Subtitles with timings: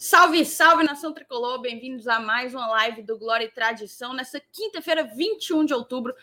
[0.00, 5.02] Salve, salve nação tricolor, bem-vindos a mais uma live do Glória e Tradição nessa quinta-feira,
[5.02, 6.14] 21 de outubro,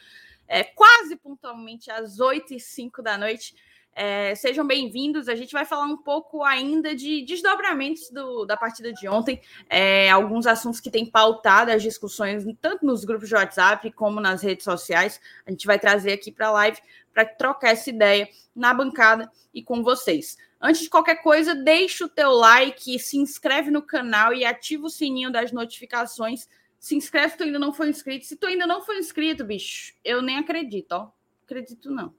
[0.47, 3.53] é, quase pontualmente às 8 e 5 da noite.
[3.93, 5.27] É, sejam bem-vindos.
[5.27, 10.09] A gente vai falar um pouco ainda de desdobramentos do, da partida de ontem, é,
[10.09, 14.63] alguns assuntos que têm pautado as discussões, tanto nos grupos de WhatsApp como nas redes
[14.63, 15.19] sociais.
[15.45, 16.77] A gente vai trazer aqui para a live
[17.13, 20.37] para trocar essa ideia na bancada e com vocês.
[20.65, 24.89] Antes de qualquer coisa, deixa o teu like, se inscreve no canal e ativa o
[24.89, 26.49] sininho das notificações.
[26.79, 28.25] Se inscreve se tu ainda não foi inscrito.
[28.25, 31.11] Se tu ainda não foi inscrito, bicho, eu nem acredito, ó.
[31.43, 32.15] Acredito não.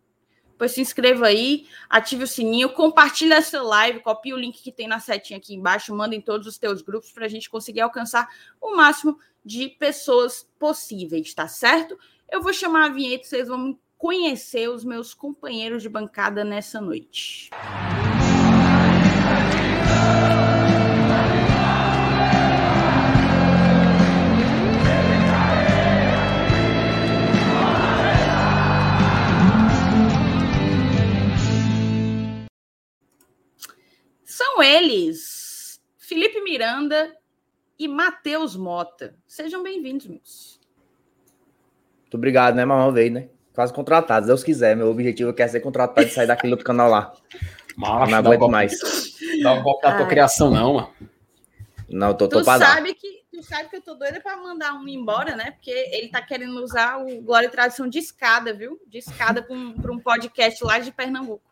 [0.57, 4.87] Pois se inscreva aí, ative o sininho, compartilha essa live, copia o link que tem
[4.87, 8.29] na setinha aqui embaixo, manda em todos os teus grupos para a gente conseguir alcançar
[8.61, 11.99] o máximo de pessoas possíveis, tá certo?
[12.31, 17.51] Eu vou chamar a vinheta, vocês vão conhecer os meus companheiros de bancada nessa noite.
[34.57, 37.15] São eles, Felipe Miranda
[37.79, 39.15] e Matheus Mota.
[39.27, 40.61] Sejam bem-vindos, meus.
[42.03, 43.29] Muito obrigado, né, mais uma vez, né?
[43.53, 44.77] Quase contratado, Deus quiser.
[44.77, 47.13] Meu objetivo é ser contratado e sair daquele outro canal lá.
[47.77, 48.73] Macho, não aguento mais.
[49.43, 50.93] Dá um golpe na tua criação, não, mano.
[51.89, 54.89] Não, tô, tô tu sabe que Tu sabe que eu tô doida para mandar um
[54.89, 55.51] embora, né?
[55.51, 58.81] Porque ele tá querendo usar o Glória e Tradição de escada, viu?
[58.87, 61.43] De escada para um, um podcast lá de Pernambuco.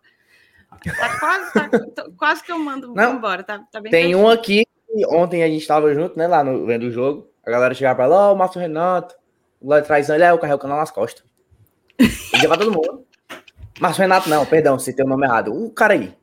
[0.83, 4.67] Tá quase, tá, quase que eu mando Não, embora, tá, tá bem Tem um aqui,
[5.11, 7.31] ontem a gente tava junto, né, lá no vendo o jogo.
[7.47, 9.15] A galera chegava pra lá, ó, oh, o Márcio Renato,
[9.61, 11.23] o Glória Traição, ele é o carrego o canal nas costas.
[11.99, 13.07] Ele pra todo mundo.
[13.79, 15.53] Márcio Renato, não, perdão, se tem o nome errado.
[15.53, 16.17] O cara aí.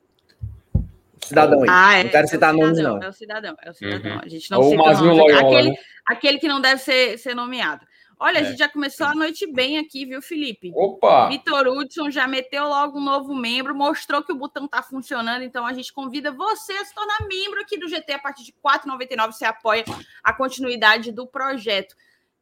[1.31, 1.67] Cidadão aí.
[1.69, 3.01] Ah, é, não quero é citar nomes, não.
[3.01, 4.11] É o cidadão, é o cidadão.
[4.11, 4.21] Uhum.
[4.23, 4.99] A gente não Ou cita nomes.
[4.99, 5.75] Loyola, aquele, né?
[6.05, 7.85] aquele que não deve ser, ser nomeado.
[8.23, 8.41] Olha, é.
[8.41, 10.71] a gente já começou a noite bem aqui, viu, Felipe?
[10.75, 11.27] Opa!
[11.29, 15.65] Vitor Hudson já meteu logo um novo membro, mostrou que o botão tá funcionando, então
[15.65, 18.79] a gente convida você a se tornar membro aqui do GT a partir de R$
[18.79, 19.31] 4,99.
[19.31, 19.83] Você apoia
[20.23, 21.95] a continuidade do projeto.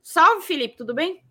[0.03, 1.23] Salve, Felipe, tudo bem?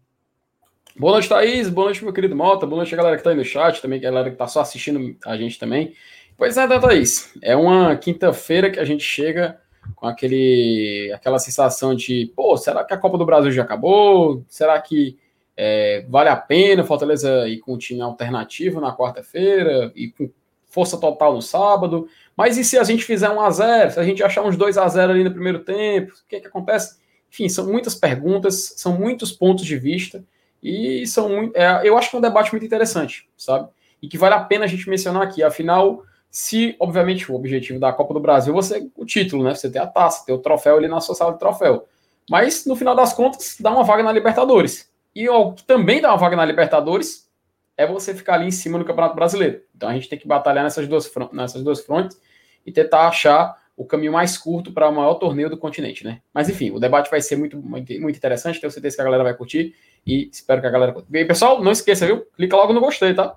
[0.96, 1.68] Boa noite, Thaís.
[1.68, 2.66] Boa noite, meu querido Mota.
[2.66, 4.62] Boa noite a galera que tá aí no chat, também, a galera que tá só
[4.62, 5.94] assistindo a gente também.
[6.38, 7.34] Pois é, Thaís?
[7.42, 9.60] É uma quinta-feira que a gente chega
[9.96, 14.44] com aquele, aquela sensação de, pô, será que a Copa do Brasil já acabou?
[14.48, 15.18] Será que
[15.56, 20.30] é, vale a pena Fortaleza ir com um time alternativo na quarta-feira e com
[20.68, 22.06] força total no sábado?
[22.36, 24.78] Mas e se a gente fizer um a 0 Se a gente achar uns 2
[24.78, 26.12] a 0 ali no primeiro tempo?
[26.12, 27.00] O que é que acontece?
[27.32, 30.24] Enfim, são muitas perguntas, são muitos pontos de vista
[30.62, 33.68] e são muito, é, eu acho que é um debate muito interessante, sabe?
[34.00, 35.42] E que vale a pena a gente mencionar aqui.
[35.42, 39.54] Afinal, se, obviamente, o objetivo da Copa do Brasil você o título, né?
[39.54, 41.86] Você ter a taça, ter o troféu ali na sua sala de troféu.
[42.28, 44.90] Mas, no final das contas, dá uma vaga na Libertadores.
[45.14, 47.28] E o que também dá uma vaga na Libertadores
[47.76, 49.62] é você ficar ali em cima no Campeonato Brasileiro.
[49.74, 52.20] Então a gente tem que batalhar nessas duas, nessas duas frontes
[52.66, 56.20] e tentar achar o caminho mais curto para o maior torneio do continente, né?
[56.34, 59.22] Mas enfim, o debate vai ser muito, muito, muito interessante, tenho certeza que a galera
[59.22, 59.74] vai curtir
[60.04, 60.94] e espero que a galera.
[61.12, 62.26] E pessoal, não esqueça, viu?
[62.36, 63.36] Clica logo no gostei, tá?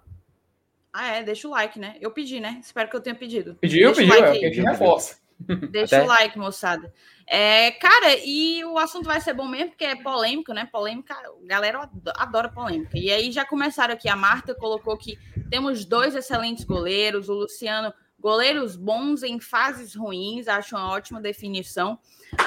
[0.94, 1.96] Ah, é, deixa o like, né?
[2.02, 2.60] Eu pedi, né?
[2.62, 3.56] Espero que eu tenha pedido.
[3.56, 5.22] Pediu, deixa pediu, like é, a gente reforça.
[5.72, 6.06] Deixa Até.
[6.06, 6.94] o like, moçada.
[7.26, 10.70] É, cara, e o assunto vai ser bom mesmo, porque é polêmico, né?
[10.72, 11.16] Polêmica,
[11.46, 12.96] galera adora polêmica.
[12.96, 15.18] E aí já começaram aqui, a Marta colocou que
[15.50, 21.98] temos dois excelentes goleiros, o Luciano, goleiros bons em fases ruins, acho uma ótima definição.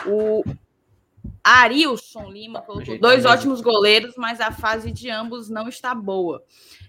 [0.06, 0.44] O
[1.44, 6.42] Arilson Lima colocou dois ótimos goleiros, mas a fase de ambos não está boa.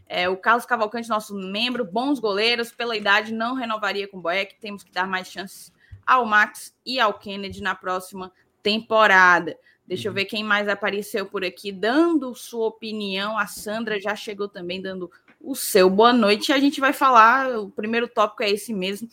[0.07, 4.55] É, o Carlos Cavalcante, nosso membro, bons goleiros, pela idade, não renovaria com o Boeck.
[4.61, 5.73] Temos que dar mais chances
[6.05, 8.31] ao Max e ao Kennedy na próxima
[8.63, 9.57] temporada.
[9.85, 10.15] Deixa eu uhum.
[10.15, 13.37] ver quem mais apareceu por aqui, dando sua opinião.
[13.37, 16.53] A Sandra já chegou também dando o seu boa noite.
[16.53, 19.07] A gente vai falar, o primeiro tópico é esse mesmo.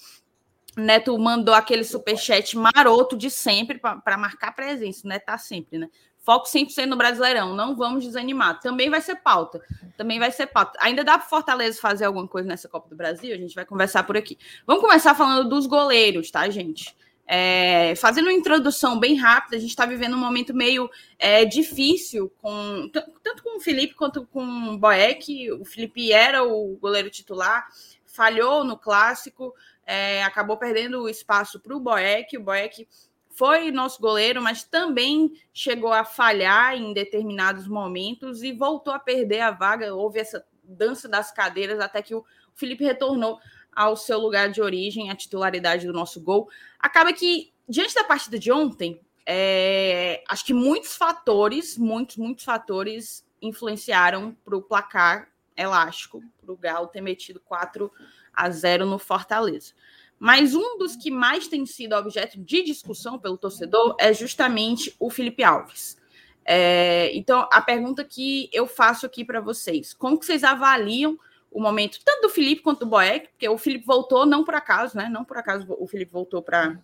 [0.77, 5.19] Neto mandou aquele superchat maroto de sempre para marcar presença, né?
[5.19, 5.89] Tá sempre, né?
[6.19, 8.61] Foco 100% no Brasileirão, não vamos desanimar.
[8.61, 9.61] Também vai ser pauta.
[9.97, 10.79] Também vai ser pauta.
[10.81, 13.35] Ainda dá para Fortaleza fazer alguma coisa nessa Copa do Brasil?
[13.35, 14.39] A gente vai conversar por aqui.
[14.65, 16.97] Vamos começar falando dos goleiros, tá, gente?
[17.27, 20.89] É, fazendo uma introdução bem rápida, a gente está vivendo um momento meio
[21.19, 22.89] é, difícil, com,
[23.23, 25.51] tanto com o Felipe quanto com o Boeck.
[25.53, 27.67] O Felipe era o goleiro titular,
[28.07, 29.55] falhou no clássico,
[29.87, 32.37] é, acabou perdendo o espaço para o Boeck.
[32.37, 32.89] O Boeck
[33.31, 39.41] foi nosso goleiro, mas também chegou a falhar em determinados momentos e voltou a perder
[39.41, 39.95] a vaga.
[39.95, 42.25] Houve essa dança das cadeiras até que o
[42.55, 43.39] Felipe retornou
[43.75, 46.49] ao seu lugar de origem, a titularidade do nosso gol.
[46.79, 53.25] Acaba que diante da partida de ontem, é, acho que muitos fatores, muitos, muitos fatores
[53.41, 57.91] influenciaram para o placar elástico, para o Galo ter metido 4
[58.33, 59.73] a 0 no Fortaleza.
[60.19, 65.11] Mas um dos que mais tem sido objeto de discussão pelo torcedor é justamente o
[65.11, 65.97] Felipe Alves.
[66.45, 71.19] É, então, a pergunta que eu faço aqui para vocês: como que vocês avaliam
[71.51, 73.29] o momento tanto do Felipe quanto do Boeck?
[73.29, 75.09] Porque o Felipe voltou, não por acaso, né?
[75.09, 76.79] Não por acaso o Felipe voltou para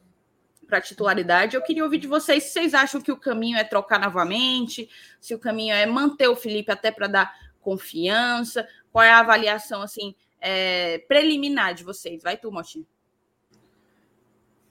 [0.66, 1.56] para titularidade.
[1.56, 5.34] Eu queria ouvir de vocês se vocês acham que o caminho é trocar novamente, se
[5.34, 8.68] o caminho é manter o Felipe até para dar confiança.
[8.92, 12.22] Qual é a avaliação assim é, preliminar de vocês?
[12.22, 12.86] Vai tu, Motinho.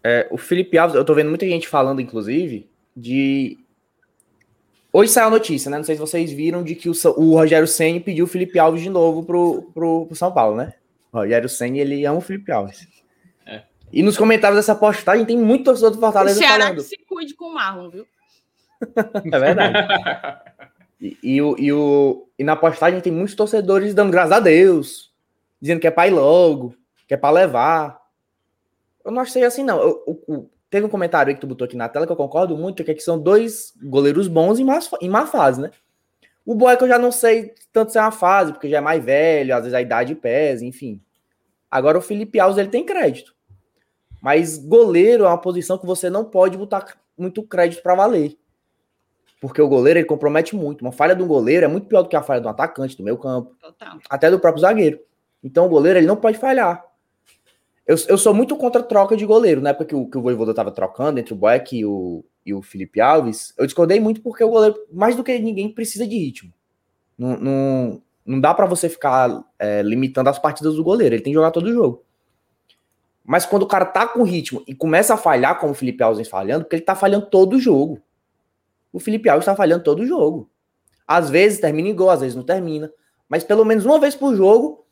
[0.04, 3.58] É, o Felipe Alves, eu tô vendo muita gente falando, inclusive, de
[4.92, 5.78] Hoje saiu a notícia, né?
[5.78, 8.82] Não sei se vocês viram de que o, o Rogério Senni pediu o Felipe Alves
[8.82, 10.74] de novo pro, pro, pro São Paulo, né?
[11.12, 12.88] O Rogério Senni, ele ama o Felipe Alves.
[13.46, 13.62] É.
[13.92, 16.78] E nos comentários dessa postagem tem muito torcedor do Fortaleza o Ceará falando.
[16.78, 18.08] Que se cuide com o Marlon, viu?
[19.32, 19.78] é verdade.
[21.00, 25.12] e, e, o, e, o, e na postagem tem muitos torcedores dando graças a Deus,
[25.62, 26.74] dizendo que é pai logo,
[27.08, 28.02] que é para levar.
[29.04, 29.80] Eu não achei assim, não.
[29.80, 32.58] Eu, o, Teve um comentário aí que tu botou aqui na tela que eu concordo
[32.58, 35.72] muito, que, é que são dois goleiros bons em má, em má fase, né?
[36.46, 39.04] O Boeck eu já não sei tanto se é uma fase, porque já é mais
[39.04, 41.02] velho, às vezes a idade pesa, enfim.
[41.72, 43.34] Agora o Felipe Alves ele tem crédito.
[44.22, 48.38] Mas goleiro é uma posição que você não pode botar muito crédito para valer.
[49.40, 50.82] Porque o goleiro ele compromete muito.
[50.82, 53.04] Uma falha de um goleiro é muito pior do que a falha do atacante, do
[53.04, 53.56] meio campo.
[53.62, 54.00] Total.
[54.10, 55.00] Até do próprio zagueiro.
[55.44, 56.84] Então o goleiro ele não pode falhar.
[57.86, 59.62] Eu, eu sou muito contra a troca de goleiro.
[59.62, 62.54] Na época que o, que o Voivoda estava trocando entre o Boeck e o, e
[62.54, 66.18] o Felipe Alves, eu discordei muito porque o goleiro, mais do que ninguém, precisa de
[66.18, 66.54] ritmo.
[67.18, 71.16] Não, não, não dá para você ficar é, limitando as partidas do goleiro.
[71.16, 72.04] Ele tem que jogar todo o jogo.
[73.24, 76.18] Mas quando o cara tá com ritmo e começa a falhar, como o Felipe Alves
[76.18, 78.02] vem falhando, porque ele tá falhando todo o jogo.
[78.92, 80.50] O Felipe Alves tá falhando todo o jogo.
[81.06, 82.92] Às vezes termina em gol, às vezes não termina.
[83.28, 84.86] Mas pelo menos uma vez por jogo,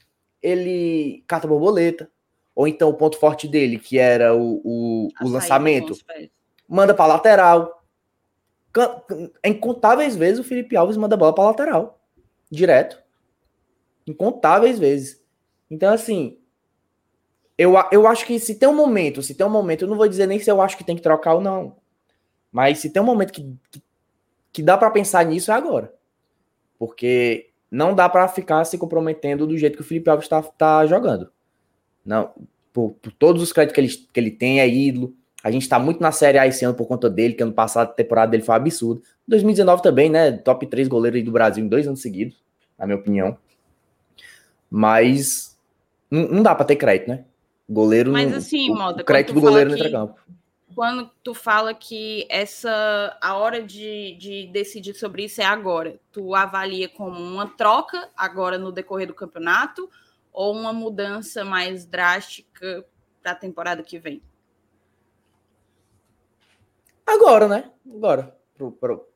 [0.46, 2.10] ele cata borboleta,
[2.54, 5.98] ou então o ponto forte dele, que era o, o, o lançamento,
[6.70, 7.84] manda para lateral.
[9.44, 12.00] Incontáveis vezes o Felipe Alves manda a bola para lateral.
[12.50, 13.02] Direto.
[14.06, 15.24] Incontáveis vezes.
[15.70, 16.38] Então, assim,
[17.58, 20.08] eu, eu acho que se tem um momento, se tem um momento, eu não vou
[20.08, 21.78] dizer nem se eu acho que tem que trocar ou não.
[22.52, 23.82] Mas se tem um momento que, que,
[24.54, 25.94] que dá para pensar nisso, é agora.
[26.78, 30.86] Porque não dá para ficar se comprometendo do jeito que o Felipe Alves está tá
[30.86, 31.30] jogando.
[32.06, 32.32] Não,
[32.72, 35.14] por, por, todos os créditos que ele, que ele tem, é ídolo.
[35.44, 37.90] A gente tá muito na Série A esse ano por conta dele, que ano passado
[37.90, 39.02] a temporada dele foi absurda.
[39.28, 40.32] 2019 também, né?
[40.32, 42.36] Top 3 goleiro do Brasil em dois anos seguidos,
[42.78, 43.38] na minha opinião.
[44.70, 45.58] Mas
[46.10, 47.26] não, não dá para ter crédito, né?
[47.70, 50.20] Goleiro Mas assim, o, Moda, o crédito do goleiro no campo.
[50.76, 56.36] Quando tu fala que essa a hora de, de decidir sobre isso é agora, tu
[56.36, 59.90] avalia como uma troca agora no decorrer do campeonato
[60.34, 62.86] ou uma mudança mais drástica
[63.24, 64.22] para a temporada que vem?
[67.08, 67.72] Agora, né?
[67.90, 68.36] Agora.
[68.58, 69.08] Pro, pro,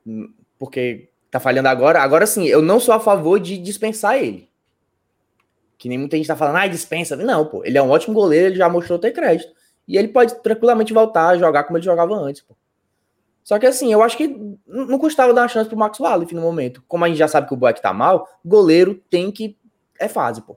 [0.58, 2.02] porque tá falhando agora.
[2.02, 4.50] Agora sim, eu não sou a favor de dispensar ele.
[5.78, 7.18] Que nem muita gente tá falando, ah, dispensa.
[7.18, 9.59] Não, pô, ele é um ótimo goleiro, ele já mostrou ter crédito.
[9.90, 12.56] E ele pode tranquilamente voltar a jogar como ele jogava antes, pô.
[13.44, 14.28] Só que assim, eu acho que
[14.68, 16.84] não custava dar uma chance pro Max Wallace no momento.
[16.88, 19.58] Como a gente já sabe que o Boeck tá mal, goleiro tem que.
[20.00, 20.56] É fase, pô.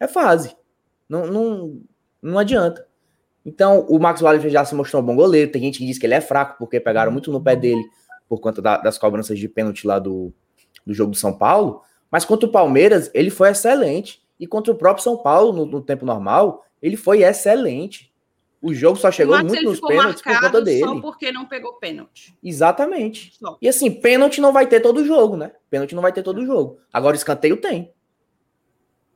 [0.00, 0.56] É fase.
[1.06, 1.82] Não, não,
[2.22, 2.86] não adianta.
[3.44, 5.52] Então, o Max Wallace já se mostrou um bom goleiro.
[5.52, 7.84] Tem gente que diz que ele é fraco, porque pegaram muito no pé dele
[8.26, 10.32] por conta da, das cobranças de pênalti lá do,
[10.86, 11.82] do jogo do São Paulo.
[12.10, 14.22] Mas contra o Palmeiras, ele foi excelente.
[14.40, 18.11] E contra o próprio São Paulo, no, no tempo normal, ele foi excelente.
[18.62, 20.84] O jogo só chegou muito nos pênaltis por conta dele.
[20.84, 22.38] Só porque não pegou pênalti.
[22.42, 23.34] Exatamente.
[23.36, 23.58] Só.
[23.60, 25.52] E assim, pênalti não vai ter todo jogo, né?
[25.68, 26.78] Pênalti não vai ter todo jogo.
[26.92, 27.92] Agora, escanteio tem.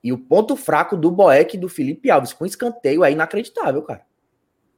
[0.03, 4.05] E o ponto fraco do Boeck e do Felipe Alves com escanteio é inacreditável, cara.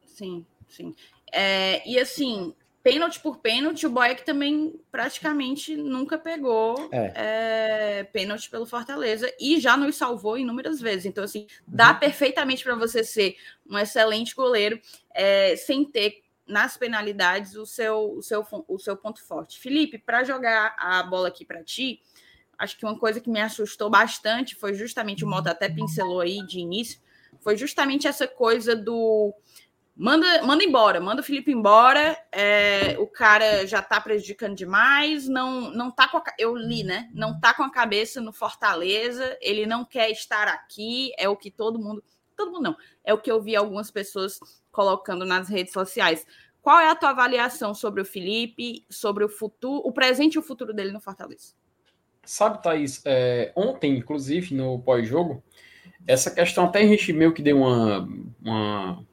[0.04, 0.94] Sim, sim.
[1.32, 7.12] É, e assim, pênalti por pênalti, o Boeck também praticamente nunca pegou é.
[7.14, 11.06] É, pênalti pelo Fortaleza e já nos salvou inúmeras vezes.
[11.06, 11.98] Então, assim, dá uhum.
[11.98, 13.36] perfeitamente para você ser
[13.68, 14.80] um excelente goleiro
[15.14, 19.60] é, sem ter nas penalidades o seu, o seu, o seu ponto forte.
[19.60, 22.00] Felipe, para jogar a bola aqui para ti,
[22.58, 26.44] acho que uma coisa que me assustou bastante foi justamente, o Mota até pincelou aí
[26.46, 27.00] de início,
[27.40, 29.34] foi justamente essa coisa do
[29.98, 35.72] manda, manda embora, manda o Felipe embora, é, o cara já tá prejudicando demais, não,
[35.72, 37.10] não tá com a, eu li, né?
[37.12, 41.50] Não tá com a cabeça no Fortaleza, ele não quer estar aqui, é o que
[41.50, 42.02] todo mundo,
[42.36, 44.38] todo mundo não, é o que eu vi algumas pessoas
[44.70, 46.24] colocando nas redes sociais.
[46.62, 50.42] Qual é a tua avaliação sobre o Felipe, sobre o futuro, o presente e o
[50.42, 51.54] futuro dele no Fortaleza?
[52.24, 55.42] Sabe, Thaís, é, ontem, inclusive, no pós-jogo,
[56.06, 58.08] essa questão até a gente meio que deu uma,
[58.40, 59.06] uma,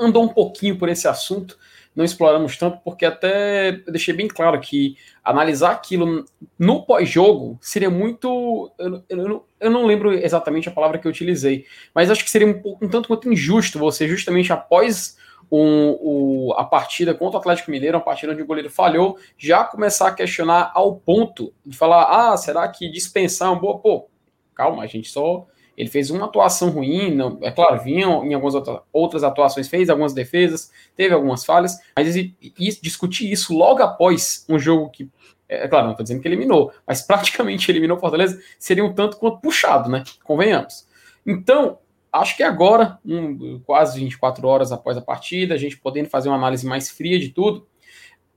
[0.00, 1.58] andou um pouquinho por esse assunto,
[1.94, 6.24] não exploramos tanto, porque até deixei bem claro que analisar aquilo
[6.58, 8.70] no pós-jogo seria muito.
[8.78, 12.46] Eu, eu, eu, não lembro exatamente a palavra que eu utilizei, mas acho que seria
[12.46, 15.16] um, um tanto quanto injusto você, justamente após
[15.50, 19.64] um, o, a partida contra o Atlético Mineiro, uma partida onde o goleiro falhou, já
[19.64, 23.78] começar a questionar ao ponto de falar: ah, será que dispensar é uma boa?
[23.78, 24.08] Pô,
[24.54, 25.46] calma, a gente só.
[25.78, 28.52] Ele fez uma atuação ruim, não, é claro, vinha em algumas
[28.92, 34.44] outras atuações, fez algumas defesas, teve algumas falhas, mas e, e, discutir isso logo após
[34.48, 35.08] um jogo que,
[35.48, 39.18] é, é claro, não estou dizendo que eliminou, mas praticamente eliminou Fortaleza, seria um tanto
[39.18, 40.02] quanto puxado, né?
[40.24, 40.84] Convenhamos.
[41.24, 41.78] Então,
[42.12, 46.38] acho que agora, um, quase 24 horas após a partida, a gente podendo fazer uma
[46.38, 47.68] análise mais fria de tudo,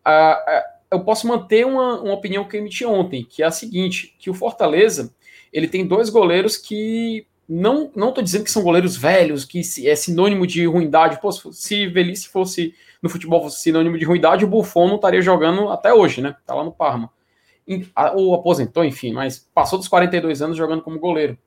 [0.08, 4.16] uh, eu posso manter uma, uma opinião que eu emiti ontem, que é a seguinte,
[4.20, 5.16] que o Fortaleza,
[5.52, 9.94] ele tem dois goleiros que não não estou dizendo que são goleiros velhos, que é
[9.94, 11.20] sinônimo de ruindade.
[11.20, 15.70] Pô, se velhice fosse no futebol fosse sinônimo de ruindade, o Buffon não estaria jogando
[15.70, 16.36] até hoje, né?
[16.46, 17.12] Tá lá no Parma.
[18.16, 21.38] Ou aposentou, enfim, mas passou dos 42 anos jogando como goleiro.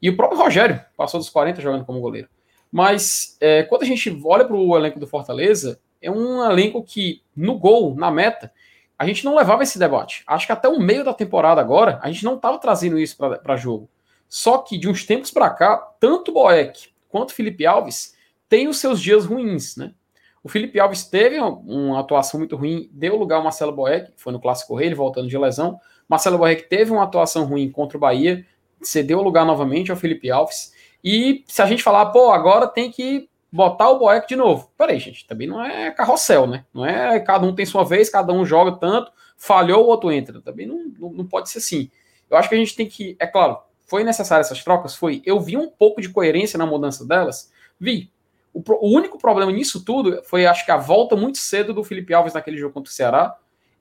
[0.00, 2.28] E o próprio Rogério passou dos 40 jogando como goleiro.
[2.70, 7.22] Mas é, quando a gente olha para o elenco do Fortaleza, é um elenco que,
[7.34, 8.52] no gol, na meta,
[8.98, 10.22] a gente não levava esse debate.
[10.26, 13.56] Acho que até o meio da temporada agora, a gente não estava trazendo isso para
[13.56, 13.88] jogo.
[14.28, 18.14] Só que de uns tempos para cá, tanto Boeck quanto Felipe Alves
[18.48, 19.92] têm os seus dias ruins, né?
[20.42, 24.40] O Felipe Alves teve uma atuação muito ruim, deu lugar ao Marcelo Boeck, foi no
[24.40, 25.80] Clássico Rei, ele voltando de lesão.
[26.08, 28.46] Marcelo Boeck teve uma atuação ruim contra o Bahia,
[28.80, 30.72] cedeu lugar novamente ao Felipe Alves.
[31.02, 34.70] E se a gente falar, pô, agora tem que botar o Boeck de novo.
[34.78, 36.64] Peraí, gente, também não é carrossel, né?
[36.72, 40.40] Não é cada um tem sua vez, cada um joga tanto, falhou, o outro entra.
[40.40, 41.90] Também não, não, não pode ser assim.
[42.30, 44.94] Eu acho que a gente tem que, é claro, foi necessário essas trocas?
[44.94, 45.22] Foi.
[45.24, 47.50] Eu vi um pouco de coerência na mudança delas?
[47.78, 48.10] Vi.
[48.52, 52.12] O, o único problema nisso tudo foi, acho que, a volta muito cedo do Felipe
[52.12, 53.36] Alves naquele jogo contra o Ceará.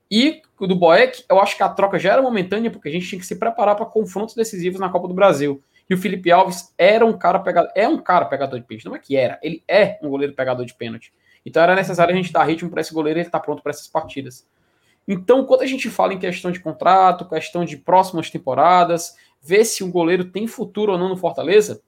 [0.09, 3.19] E do Boeck, eu acho que a troca já era momentânea, porque a gente tinha
[3.19, 5.61] que se preparar para confrontos decisivos na Copa do Brasil.
[5.89, 8.95] E o Felipe Alves era um cara pegador, é um cara pegador de pênalti, não
[8.95, 11.11] é que era, ele é um goleiro pegador de pênalti.
[11.45, 13.69] Então era necessário a gente dar ritmo para esse goleiro ele estar tá pronto para
[13.69, 14.47] essas partidas.
[15.07, 19.83] Então, quando a gente fala em questão de contrato, questão de próximas temporadas, ver se
[19.83, 21.81] um goleiro tem futuro ou não no Fortaleza,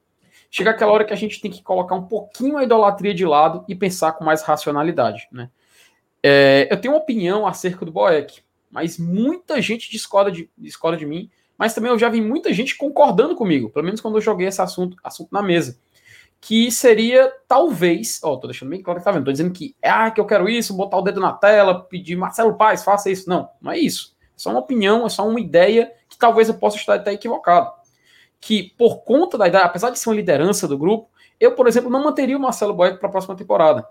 [0.52, 3.66] chega aquela hora que a gente tem que colocar um pouquinho a idolatria de lado
[3.68, 5.50] e pensar com mais racionalidade, né?
[6.22, 11.06] É, eu tenho uma opinião acerca do Boeck, mas muita gente discorda de, discorda de
[11.06, 14.48] mim, mas também eu já vi muita gente concordando comigo, pelo menos quando eu joguei
[14.48, 15.80] esse assunto, assunto na mesa.
[16.40, 20.12] Que seria, talvez, ó, tô deixando bem claro que tá vendo, tô dizendo que, ah,
[20.12, 23.28] que eu quero isso, botar o dedo na tela, pedir Marcelo Paz, faça isso.
[23.28, 24.16] Não, não é isso.
[24.22, 27.72] É só uma opinião, é só uma ideia talvez eu possa estar até equivocado.
[28.40, 31.10] Que, por conta da ideia, apesar de ser uma liderança do grupo,
[31.40, 33.88] eu, por exemplo, não manteria o Marcelo Boeck para a próxima temporada.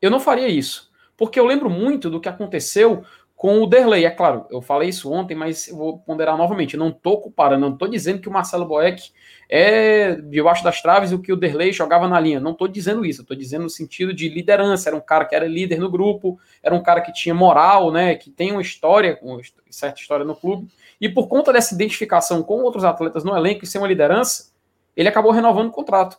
[0.00, 0.90] Eu não faria isso.
[1.16, 3.04] Porque eu lembro muito do que aconteceu
[3.36, 4.04] com o Derley.
[4.04, 6.74] É claro, eu falei isso ontem, mas eu vou ponderar novamente.
[6.74, 9.10] Eu não estou comparando, não estou dizendo que o Marcelo Boeck
[9.48, 12.40] é debaixo das traves o que o Derley jogava na linha.
[12.40, 14.88] Não estou dizendo isso, estou dizendo no sentido de liderança.
[14.88, 18.14] Era um cara que era líder no grupo, era um cara que tinha moral, né?
[18.14, 20.68] Que tem uma história, uma certa história no clube.
[21.04, 24.54] E por conta dessa identificação com outros atletas no elenco e ser uma liderança,
[24.96, 26.16] ele acabou renovando o contrato.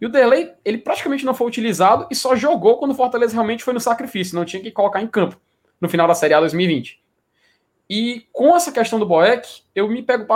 [0.00, 3.64] E o Derley, ele praticamente não foi utilizado e só jogou quando o Fortaleza realmente
[3.64, 5.36] foi no sacrifício, não tinha que colocar em campo
[5.80, 7.02] no final da Série A 2020.
[7.90, 10.28] E com essa questão do Boeck, eu me pego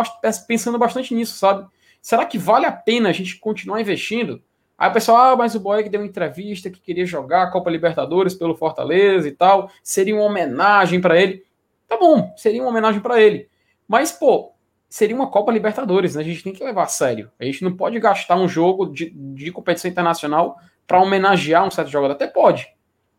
[0.48, 1.64] pensando bastante nisso, sabe?
[2.02, 4.42] Será que vale a pena a gente continuar investindo?
[4.76, 7.70] Aí o pessoal, ah, mas o Boeck deu uma entrevista que queria jogar a Copa
[7.70, 11.44] Libertadores pelo Fortaleza e tal, seria uma homenagem para ele.
[11.86, 13.48] Tá bom, seria uma homenagem para ele.
[13.88, 14.52] Mas, pô,
[14.88, 16.20] seria uma Copa Libertadores, né?
[16.20, 17.30] A gente tem que levar a sério.
[17.40, 21.88] A gente não pode gastar um jogo de, de competição internacional para homenagear um certo
[21.88, 22.12] jogador.
[22.12, 22.68] Até pode,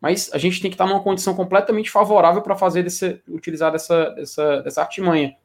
[0.00, 4.10] mas a gente tem que estar numa condição completamente favorável para fazer desse, utilizar dessa,
[4.10, 5.36] dessa, dessa artimanha.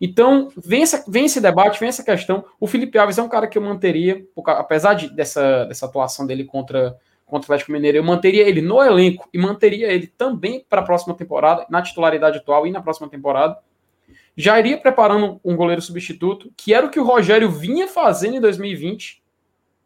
[0.00, 2.44] Então, vem, essa, vem esse debate, vem essa questão.
[2.58, 6.44] O Felipe Alves é um cara que eu manteria, apesar de, dessa, dessa atuação dele
[6.44, 10.80] contra, contra o Atlético Mineiro, eu manteria ele no elenco e manteria ele também para
[10.80, 13.56] a próxima temporada, na titularidade atual e na próxima temporada
[14.36, 18.40] já iria preparando um goleiro substituto, que era o que o Rogério vinha fazendo em
[18.40, 19.22] 2020.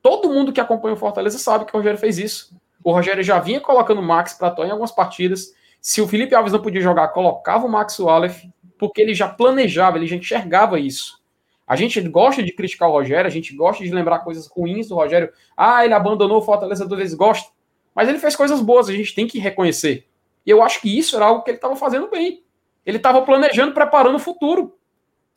[0.00, 2.56] Todo mundo que acompanha o Fortaleza sabe que o Rogério fez isso.
[2.82, 5.52] O Rogério já vinha colocando o Max para em algumas partidas.
[5.80, 9.98] Se o Felipe Alves não podia jogar, colocava o Max Wallace, porque ele já planejava,
[9.98, 11.20] ele já enxergava isso.
[11.66, 14.94] A gente gosta de criticar o Rogério, a gente gosta de lembrar coisas ruins do
[14.94, 15.32] Rogério.
[15.56, 17.50] Ah, ele abandonou o Fortaleza duas vezes, gosta.
[17.92, 20.06] Mas ele fez coisas boas, a gente tem que reconhecer.
[20.44, 22.44] E eu acho que isso era algo que ele estava fazendo bem.
[22.86, 24.78] Ele estava planejando, preparando o futuro.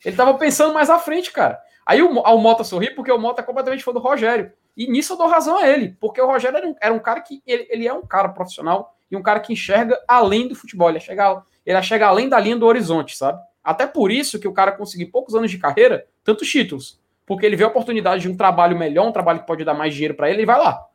[0.04, 1.60] Ele estava pensando mais à frente, cara.
[1.84, 4.52] Aí o, o Mota sorri porque o Mota é completamente fã do Rogério.
[4.76, 7.20] E nisso eu dou razão a ele, porque o Rogério era um, era um cara
[7.20, 7.42] que.
[7.44, 10.88] Ele, ele, é um cara profissional e um cara que enxerga além do futebol.
[10.88, 13.42] Ele chega, ele chega além da linha do horizonte, sabe?
[13.62, 17.00] Até por isso que o cara conseguiu poucos anos de carreira, tantos títulos.
[17.26, 19.92] Porque ele vê a oportunidade de um trabalho melhor, um trabalho que pode dar mais
[19.92, 20.86] dinheiro para ele, e vai lá.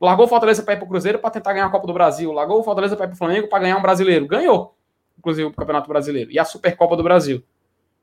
[0.00, 2.32] Largou o Fortaleza para ir para o Cruzeiro para tentar ganhar a Copa do Brasil.
[2.32, 4.26] Largou o Fortaleza para ir para o Flamengo para ganhar um brasileiro.
[4.26, 4.73] Ganhou,
[5.18, 7.42] inclusive, o Campeonato Brasileiro e a Supercopa do Brasil.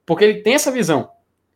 [0.06, 1.10] Porque ele tem essa visão.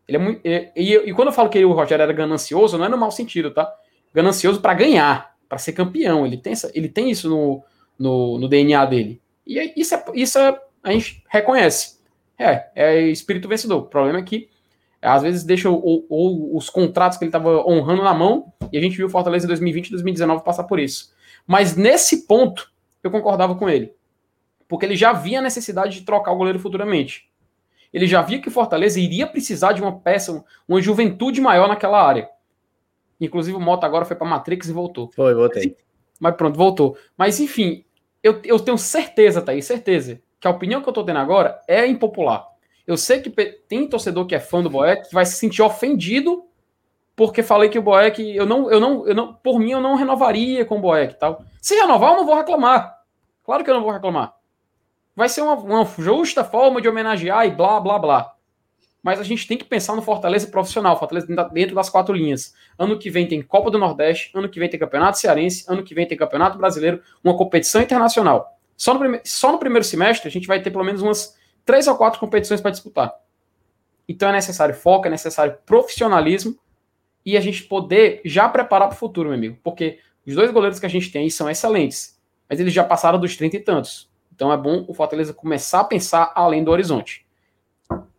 [0.07, 2.89] Ele é muito, e, e, quando eu falo que o Rogério era ganancioso, não é
[2.89, 3.73] no mau sentido, tá?
[4.13, 6.25] Ganancioso para ganhar, para ser campeão.
[6.25, 7.63] Ele tem, essa, ele tem isso no,
[7.97, 9.21] no, no DNA dele.
[9.45, 11.99] E é, isso, é, isso é, a gente reconhece.
[12.37, 13.77] É, é espírito vencedor.
[13.77, 14.49] O problema é que
[15.01, 19.05] às vezes deixa os contratos que ele estava honrando na mão, e a gente viu
[19.05, 21.13] o Fortaleza em 2020 e 2019 passar por isso.
[21.45, 22.71] Mas nesse ponto,
[23.03, 23.93] eu concordava com ele.
[24.67, 27.29] Porque ele já via a necessidade de trocar o goleiro futuramente.
[27.93, 32.01] Ele já via que o Fortaleza iria precisar de uma peça, uma juventude maior naquela
[32.01, 32.29] área.
[33.21, 35.09] Inclusive o Mota agora foi para Matrix e voltou.
[35.15, 35.67] Foi, voltei.
[35.67, 35.75] Mas,
[36.19, 36.97] mas, pronto, voltou.
[37.17, 37.85] Mas enfim,
[38.21, 41.87] eu, eu tenho certeza, Thaís, certeza, que a opinião que eu estou tendo agora é
[41.87, 42.45] impopular.
[42.85, 46.45] Eu sei que tem torcedor que é fã do Boeck que vai se sentir ofendido
[47.15, 49.95] porque falei que o Boeck, eu não, eu não, eu não, por mim eu não
[49.95, 51.41] renovaria com o Boeck tal.
[51.61, 52.93] Se renovar, eu não vou reclamar.
[53.43, 54.34] Claro que eu não vou reclamar.
[55.15, 58.35] Vai ser uma, uma justa forma de homenagear e blá, blá, blá.
[59.01, 62.55] Mas a gente tem que pensar no Fortaleza profissional, Fortaleza dentro das quatro linhas.
[62.77, 65.93] Ano que vem tem Copa do Nordeste, ano que vem tem Campeonato Cearense, ano que
[65.93, 68.57] vem tem Campeonato Brasileiro, uma competição internacional.
[68.75, 71.87] Só no, prime só no primeiro semestre a gente vai ter pelo menos umas três
[71.87, 73.13] ou quatro competições para disputar.
[74.09, 76.57] Então é necessário foco, é necessário profissionalismo
[77.25, 79.57] e a gente poder já preparar para o futuro, meu amigo.
[79.63, 82.19] Porque os dois goleiros que a gente tem são excelentes,
[82.49, 84.09] mas eles já passaram dos 30 e tantos.
[84.35, 87.25] Então é bom o Fortaleza começar a pensar além do horizonte.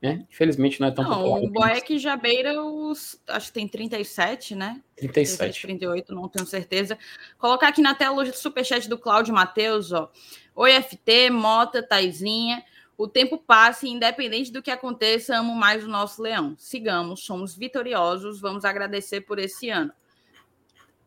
[0.00, 0.24] Né?
[0.30, 1.42] Infelizmente não é tão não, popular.
[1.42, 3.20] O Boeck já beira os.
[3.28, 4.80] Acho que tem 37, né?
[4.96, 5.62] 37.
[5.62, 6.96] 38, não tenho certeza.
[7.38, 10.10] Colocar aqui na tela o superchat do Cláudio Matheus, ó.
[10.54, 12.64] Oi, FT, Mota, Taizinha.
[12.96, 16.54] O tempo passa e, independente do que aconteça, amo mais o nosso leão.
[16.56, 19.92] Sigamos, somos vitoriosos, vamos agradecer por esse ano.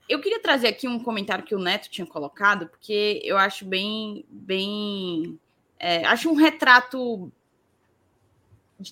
[0.10, 4.26] Eu queria trazer aqui um comentário que o Neto tinha colocado, porque eu acho bem.
[4.30, 5.40] bem
[5.80, 7.32] é, acho um retrato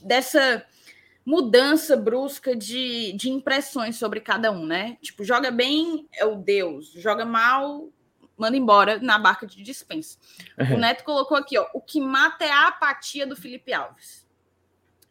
[0.03, 0.65] dessa
[1.25, 4.97] mudança brusca de, de impressões sobre cada um, né?
[5.01, 7.89] Tipo, joga bem é o Deus, joga mal
[8.37, 10.17] manda embora na barca de dispensa.
[10.73, 14.26] O Neto colocou aqui, ó, o que mata é a apatia do Felipe Alves.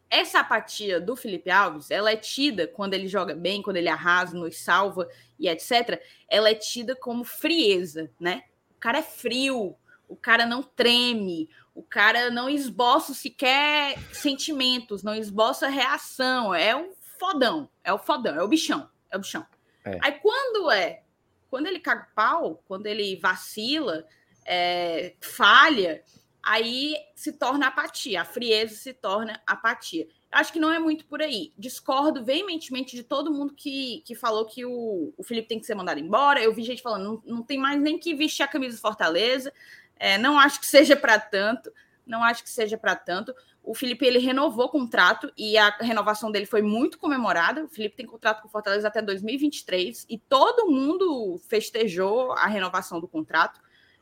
[0.09, 4.37] Essa apatia do Felipe Alves, ela é tida quando ele joga bem, quando ele arrasa,
[4.37, 6.01] nos salva e etc.
[6.29, 8.43] Ela é tida como frieza, né?
[8.71, 9.75] O cara é frio,
[10.07, 16.55] o cara não treme, o cara não esboça sequer sentimentos, não esboça reação.
[16.55, 19.45] É o fodão, é o fodão, é o bichão, é o bichão.
[19.83, 19.97] É.
[20.01, 21.03] Aí quando é
[21.49, 24.05] quando ele caga pau, quando ele vacila,
[24.45, 26.03] é, falha,
[26.47, 30.07] aí se torna apatia, a frieza se torna apatia.
[30.31, 31.51] Acho que não é muito por aí.
[31.57, 35.75] Discordo veementemente de todo mundo que, que falou que o, o Felipe tem que ser
[35.75, 36.41] mandado embora.
[36.41, 39.51] Eu vi gente falando, não, não tem mais nem que vestir a camisa do Fortaleza.
[39.97, 41.71] É, não acho que seja para tanto.
[42.05, 43.35] Não acho que seja para tanto.
[43.61, 47.65] O Felipe ele renovou o contrato e a renovação dele foi muito comemorada.
[47.65, 53.01] O Felipe tem contrato com o Fortaleza até 2023 e todo mundo festejou a renovação
[53.01, 53.59] do contrato.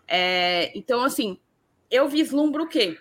[0.07, 1.39] É, então, assim,
[1.89, 2.97] eu vislumbro o quê?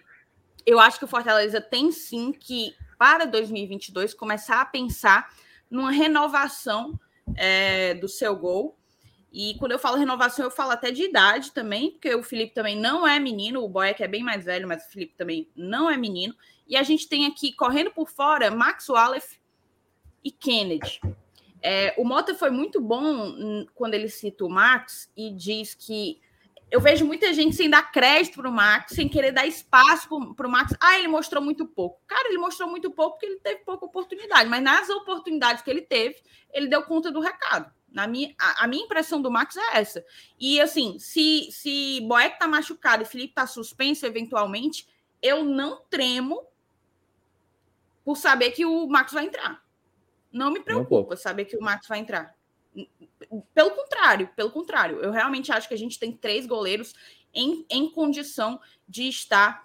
[0.66, 5.34] Eu acho que o Fortaleza tem sim que, para 2022, começar a pensar
[5.70, 6.98] numa renovação
[7.36, 8.78] é, do seu gol.
[9.32, 12.78] E quando eu falo renovação, eu falo até de idade também, porque o Felipe também
[12.78, 15.96] não é menino, o Boeck é bem mais velho, mas o Felipe também não é
[15.96, 16.34] menino.
[16.68, 19.38] E a gente tem aqui, correndo por fora, Max Wallace
[20.22, 21.00] e Kennedy.
[21.60, 26.20] É, o Mota foi muito bom quando ele cita o Max e diz que
[26.74, 30.44] eu vejo muita gente sem dar crédito para o Max, sem querer dar espaço para
[30.44, 30.74] o Max.
[30.80, 32.02] Ah, ele mostrou muito pouco.
[32.04, 35.82] Cara, ele mostrou muito pouco porque ele teve pouca oportunidade, mas nas oportunidades que ele
[35.82, 36.20] teve,
[36.52, 37.72] ele deu conta do recado.
[37.88, 40.04] Na minha, a, a minha impressão do Max é essa.
[40.36, 44.88] E assim, se, se Boeck tá machucado e Felipe tá suspenso eventualmente,
[45.22, 46.44] eu não tremo
[48.04, 49.62] por saber que o Max vai entrar.
[50.32, 52.34] Não me preocupa saber que o Max vai entrar.
[53.54, 56.94] Pelo contrário, pelo contrário, eu realmente acho que a gente tem três goleiros
[57.32, 59.64] em, em condição de estar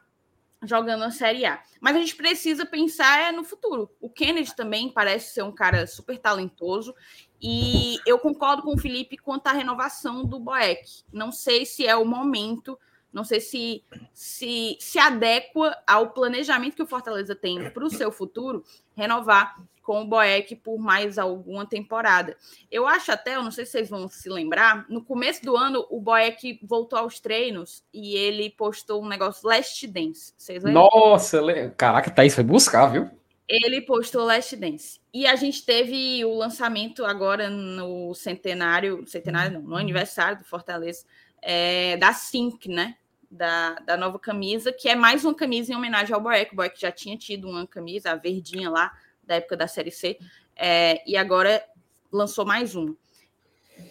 [0.64, 1.62] jogando a Série A.
[1.80, 3.90] Mas a gente precisa pensar é, no futuro.
[4.02, 6.94] O Kennedy também parece ser um cara super talentoso.
[7.42, 11.04] E eu concordo com o Felipe quanto à renovação do Boeck.
[11.12, 12.78] Não sei se é o momento,
[13.14, 18.12] não sei se se, se adequa ao planejamento que o Fortaleza tem para o seu
[18.12, 18.64] futuro
[18.96, 19.56] renovar
[19.90, 22.38] com o Boeck por mais alguma temporada.
[22.70, 25.84] Eu acho até, eu não sei se vocês vão se lembrar, no começo do ano
[25.90, 30.32] o Boeck voltou aos treinos e ele postou um negócio Last Dance.
[30.38, 30.88] Vocês lembram?
[30.94, 31.42] Nossa,
[31.76, 33.10] caraca, Thaís foi buscar, viu?
[33.48, 35.02] Ele postou Last Dance.
[35.12, 41.04] E a gente teve o lançamento agora no centenário, centenário não, no aniversário do Fortaleza,
[41.42, 42.96] é, da Sync, né?
[43.32, 46.54] Da, da nova camisa, que é mais uma camisa em homenagem ao Boeck.
[46.54, 48.92] O Boeck já tinha tido uma camisa, a verdinha lá,
[49.30, 50.18] da época da Série C,
[50.56, 51.64] é, e agora
[52.12, 52.96] lançou mais um.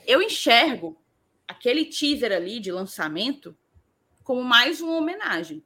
[0.05, 1.01] Eu enxergo
[1.46, 3.57] aquele teaser ali de lançamento
[4.24, 5.64] como mais uma homenagem.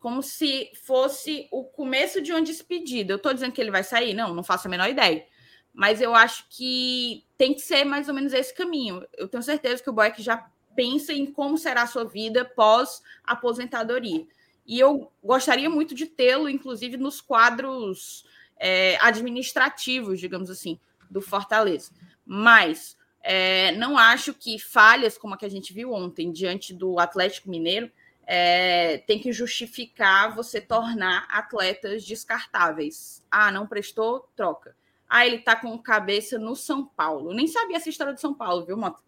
[0.00, 3.12] Como se fosse o começo de uma despedida.
[3.12, 4.12] Eu estou dizendo que ele vai sair?
[4.12, 5.24] Não, não faço a menor ideia.
[5.72, 9.06] Mas eu acho que tem que ser mais ou menos esse caminho.
[9.16, 13.00] Eu tenho certeza que o Boeck já pensa em como será a sua vida pós
[13.24, 14.26] aposentadoria.
[14.66, 18.24] E eu gostaria muito de tê-lo, inclusive, nos quadros
[18.58, 20.78] é, administrativos, digamos assim,
[21.10, 21.92] do Fortaleza.
[22.24, 26.98] Mas é, não acho que falhas como a que a gente viu ontem diante do
[26.98, 27.90] Atlético Mineiro
[28.26, 33.24] é, tem que justificar você tornar atletas descartáveis.
[33.30, 34.28] Ah, não prestou?
[34.34, 34.76] Troca.
[35.08, 37.32] Ah, ele tá com cabeça no São Paulo.
[37.32, 39.00] nem sabia essa história do São Paulo, viu, Mota?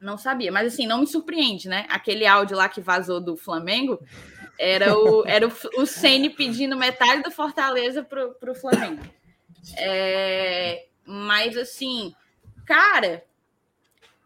[0.00, 1.84] Não sabia, mas assim, não me surpreende, né?
[1.90, 3.98] Aquele áudio lá que vazou do Flamengo
[4.58, 9.02] era o, era o, o Ceni pedindo metade do Fortaleza pro, pro Flamengo.
[9.76, 12.14] É, mas assim,
[12.66, 13.24] cara,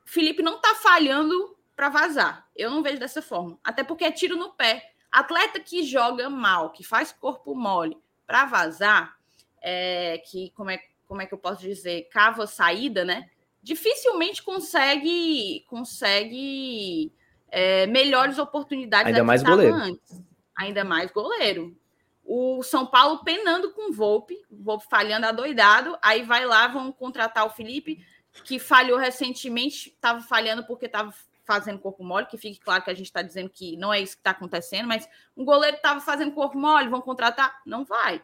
[0.05, 2.49] Felipe não tá falhando para vazar.
[2.57, 3.59] Eu não vejo dessa forma.
[3.63, 4.93] Até porque é tiro no pé.
[5.11, 9.17] Atleta que joga mal, que faz corpo mole para vazar,
[9.61, 13.29] é, que como é, como é que eu posso dizer, cava saída, né?
[13.63, 17.13] dificilmente consegue consegue
[17.53, 20.21] é, melhores oportunidades ainda mais goleiro antes.
[20.57, 21.77] ainda mais goleiro
[22.25, 27.45] o São Paulo penando com o Volpe, Volpe falhando adoidado, aí vai lá, vão contratar
[27.45, 28.05] o Felipe,
[28.45, 31.13] que falhou recentemente, estava falhando porque estava
[31.45, 34.15] fazendo corpo mole, que fique claro que a gente está dizendo que não é isso
[34.15, 37.61] que está acontecendo, mas um goleiro estava fazendo corpo mole, vão contratar?
[37.67, 38.23] Não vai.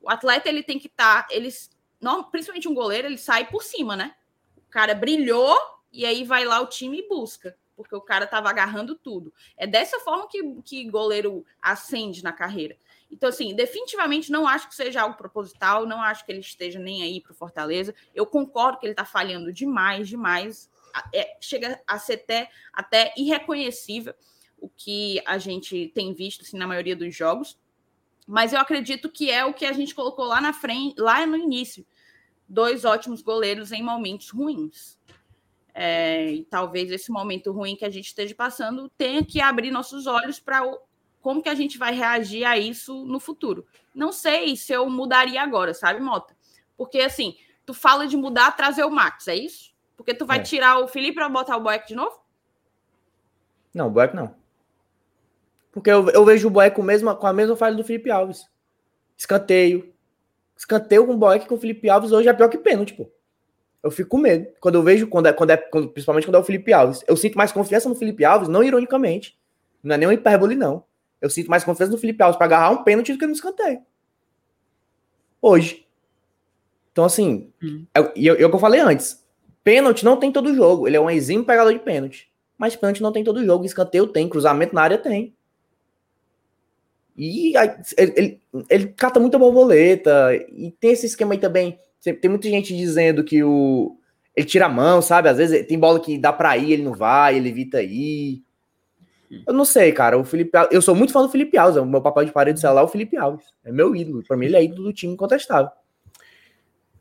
[0.00, 1.70] O atleta ele tem que estar, tá, eles,
[2.00, 4.14] não, principalmente um goleiro, ele sai por cima, né?
[4.72, 5.56] cara brilhou
[5.92, 9.32] e aí vai lá o time e busca, porque o cara estava agarrando tudo.
[9.56, 12.76] É dessa forma que, que goleiro ascende na carreira.
[13.10, 17.02] Então, assim, definitivamente não acho que seja algo proposital, não acho que ele esteja nem
[17.02, 17.94] aí para o Fortaleza.
[18.14, 20.70] Eu concordo que ele está falhando demais, demais.
[21.12, 24.14] É, chega a ser até, até irreconhecível
[24.58, 27.58] o que a gente tem visto assim, na maioria dos jogos.
[28.26, 31.36] Mas eu acredito que é o que a gente colocou lá na frente, lá no
[31.36, 31.84] início
[32.52, 34.98] dois ótimos goleiros em momentos ruins.
[35.74, 40.06] É, e talvez esse momento ruim que a gente esteja passando tenha que abrir nossos
[40.06, 40.62] olhos para
[41.22, 43.66] como que a gente vai reagir a isso no futuro.
[43.94, 46.36] Não sei se eu mudaria agora, sabe, Mota?
[46.76, 49.72] Porque assim, tu fala de mudar, trazer o Max, é isso?
[49.96, 50.42] Porque tu vai é.
[50.42, 52.20] tirar o Felipe para botar o Boeck de novo?
[53.72, 54.34] Não, o Boeck não.
[55.70, 56.84] Porque eu, eu vejo o Boeck com,
[57.16, 58.46] com a mesma falha do Felipe Alves.
[59.16, 59.94] Escanteio,
[60.56, 63.10] escanteio com o Boeck com o Felipe Alves hoje é pior que pênalti, pô.
[63.82, 64.46] Eu fico com medo.
[64.60, 67.02] Quando eu vejo, quando é, quando é, quando, principalmente quando é o Felipe Alves.
[67.06, 69.36] Eu sinto mais confiança no Felipe Alves, não ironicamente.
[69.82, 70.84] Não é nem uma hipérbole, não.
[71.20, 73.80] Eu sinto mais confiança no Felipe Alves para agarrar um pênalti do que no escanteio.
[75.40, 75.84] Hoje.
[76.92, 77.84] Então, assim, hum.
[77.94, 79.24] é, e é o que eu falei antes.
[79.64, 80.86] Pênalti não tem todo jogo.
[80.86, 82.30] Ele é um exímio pegador de pênalti.
[82.56, 83.64] Mas pênalti não tem todo jogo.
[83.64, 85.34] Escanteio tem, cruzamento na área tem.
[87.16, 87.56] E
[87.96, 90.34] ele, ele, ele, cata muita borboleta.
[90.50, 91.78] E tem esse esquema aí também.
[92.02, 93.96] Tem muita gente dizendo que o.
[94.34, 95.28] Ele tira a mão, sabe?
[95.28, 98.42] Às vezes tem bola que dá pra ir, ele não vai, ele evita ir.
[99.46, 100.18] Eu não sei, cara.
[100.18, 101.80] O Felipe Eu sou muito fã do Felipe Alves.
[101.80, 103.46] O meu papel de parede celular é o Felipe Alves.
[103.64, 104.22] É meu ídolo.
[104.26, 105.70] Pra mim, ele é ídolo do time incontestável.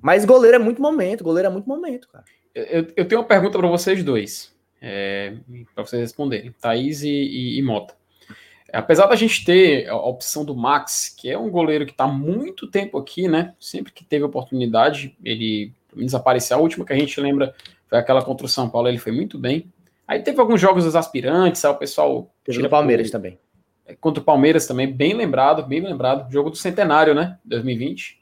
[0.02, 1.24] Mas goleiro é muito momento.
[1.24, 2.24] Goleiro é muito momento, cara.
[2.54, 4.54] Eu, eu tenho uma pergunta para vocês dois.
[4.82, 5.36] É,
[5.76, 6.54] para vocês responderem.
[6.60, 7.96] Thaís e, e, e Mota.
[8.71, 12.67] Apesar da gente ter a opção do Max, que é um goleiro que está muito
[12.67, 13.53] tempo aqui, né?
[13.60, 16.57] Sempre que teve oportunidade, ele desapareceu.
[16.57, 17.53] A última que a gente lembra
[17.88, 19.71] foi aquela contra o São Paulo, ele foi muito bem.
[20.07, 22.34] Aí teve alguns jogos dos aspirantes, aí o pessoal.
[22.43, 23.13] Teve o Palmeiras por...
[23.13, 23.39] também.
[23.86, 26.31] É, contra o Palmeiras também, bem lembrado, bem lembrado.
[26.31, 27.38] Jogo do Centenário, né?
[27.43, 28.21] 2020.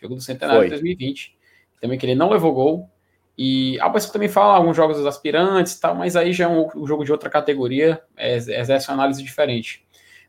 [0.00, 1.36] Jogo do Centenário de 2020.
[1.80, 2.90] Também que ele não levou gol.
[3.38, 6.68] E a pessoa também fala alguns jogos dos aspirantes tal, mas aí já é um,
[6.74, 9.85] um jogo de outra categoria, é, exerce uma análise diferente.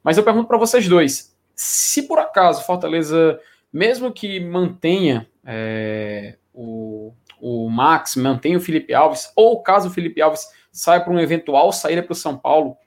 [0.07, 3.37] Mas eu pergunto para vocês dois: se por acaso Fortaleza,
[3.73, 10.21] mesmo que mantenha é, o, o Max, mantenha o Felipe Alves, ou caso o Felipe
[10.21, 12.77] Alves saia para um eventual saída para o São Paulo,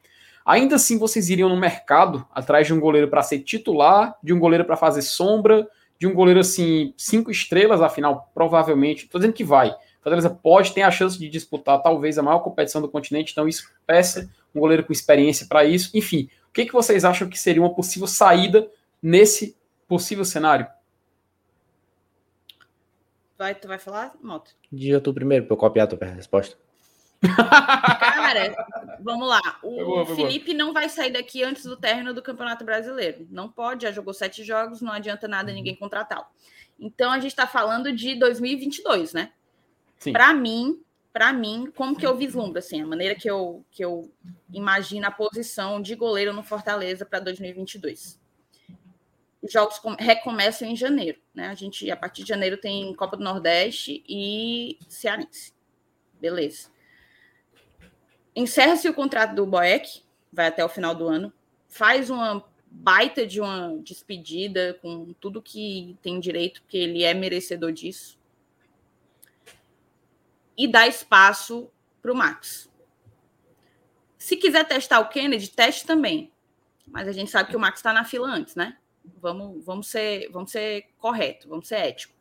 [0.46, 4.38] ainda assim vocês iriam no mercado atrás de um goleiro para ser titular, de um
[4.38, 9.44] goleiro para fazer sombra, de um goleiro assim, cinco estrelas, afinal, provavelmente, estou dizendo que
[9.44, 9.76] vai.
[10.00, 13.70] Fortaleza pode ter a chance de disputar talvez a maior competição do continente, então isso
[13.86, 15.90] peça um goleiro com experiência para isso.
[15.94, 18.68] Enfim, o que, que vocês acham que seria uma possível saída
[19.00, 20.66] nesse possível cenário?
[23.38, 24.50] Vai, tu vai falar, Moto?
[24.70, 26.58] Diga tu primeiro, para eu copiar a tua resposta.
[27.36, 28.66] Cara,
[29.00, 29.40] vamos lá.
[29.62, 30.58] O foi boa, foi Felipe boa.
[30.58, 33.26] não vai sair daqui antes do término do Campeonato Brasileiro.
[33.30, 36.26] Não pode, já jogou sete jogos, não adianta nada ninguém contratá-lo.
[36.78, 39.32] Então a gente está falando de 2022, né?
[40.12, 40.82] Para mim,
[41.12, 44.12] para mim, como que eu vislumbro assim, a maneira que eu que eu
[44.52, 48.20] imagino a posição de goleiro no Fortaleza para 2022.
[49.42, 51.48] Os jogos recomeçam em janeiro, né?
[51.48, 55.52] A gente a partir de janeiro tem Copa do Nordeste e Cearense.
[56.20, 56.70] Beleza.
[58.36, 61.32] Encerra-se o contrato do Boeck, vai até o final do ano.
[61.66, 67.72] Faz uma baita de uma despedida com tudo que tem direito, porque ele é merecedor
[67.72, 68.19] disso
[70.56, 72.70] e dar espaço para o Max.
[74.18, 76.32] Se quiser testar o Kennedy, teste também.
[76.86, 78.76] Mas a gente sabe que o Max está na fila antes, né?
[79.16, 82.14] Vamos, vamos, ser, vamos ser correto, vamos ser ético.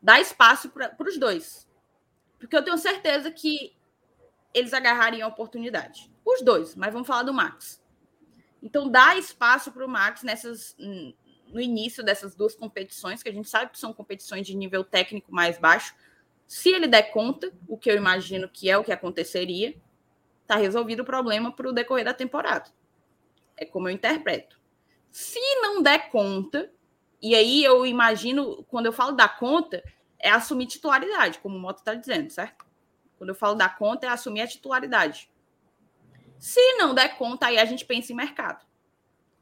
[0.00, 1.68] Dá espaço para os dois.
[2.38, 3.76] Porque eu tenho certeza que
[4.54, 6.10] eles agarrariam a oportunidade.
[6.24, 7.82] Os dois, mas vamos falar do Max.
[8.62, 13.48] Então, dá espaço para o Max nessas, no início dessas duas competições, que a gente
[13.48, 15.94] sabe que são competições de nível técnico mais baixo,
[16.50, 19.80] se ele der conta, o que eu imagino que é o que aconteceria,
[20.42, 22.68] está resolvido o problema para o decorrer da temporada.
[23.56, 24.60] É como eu interpreto.
[25.12, 26.68] Se não der conta,
[27.22, 29.80] e aí eu imagino, quando eu falo dar conta,
[30.18, 32.66] é assumir titularidade, como o Moto está dizendo, certo?
[33.16, 35.30] Quando eu falo dar conta, é assumir a titularidade.
[36.36, 38.66] Se não der conta, aí a gente pensa em mercado.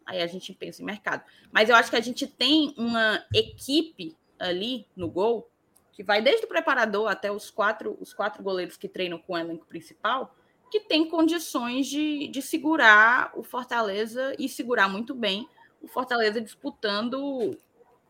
[0.04, 1.24] Aí a gente pensa em mercado.
[1.50, 5.50] Mas eu acho que a gente tem uma equipe ali no gol
[5.98, 9.36] que vai desde o preparador até os quatro, os quatro goleiros que treinam com o
[9.36, 10.32] elenco principal,
[10.70, 15.48] que tem condições de, de segurar o Fortaleza e segurar muito bem
[15.82, 17.56] o Fortaleza disputando o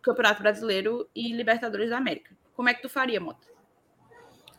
[0.03, 2.37] Campeonato Brasileiro e Libertadores da América.
[2.55, 3.49] Como é que tu faria, Mota?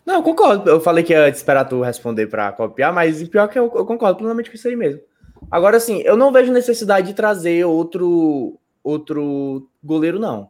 [0.03, 0.67] Não, concordo.
[0.67, 4.17] Eu falei que ia esperar tu responder para copiar, mas pior que eu, eu concordo
[4.17, 5.03] plenamente com isso aí mesmo.
[5.51, 10.49] Agora, assim, eu não vejo necessidade de trazer outro outro goleiro, não.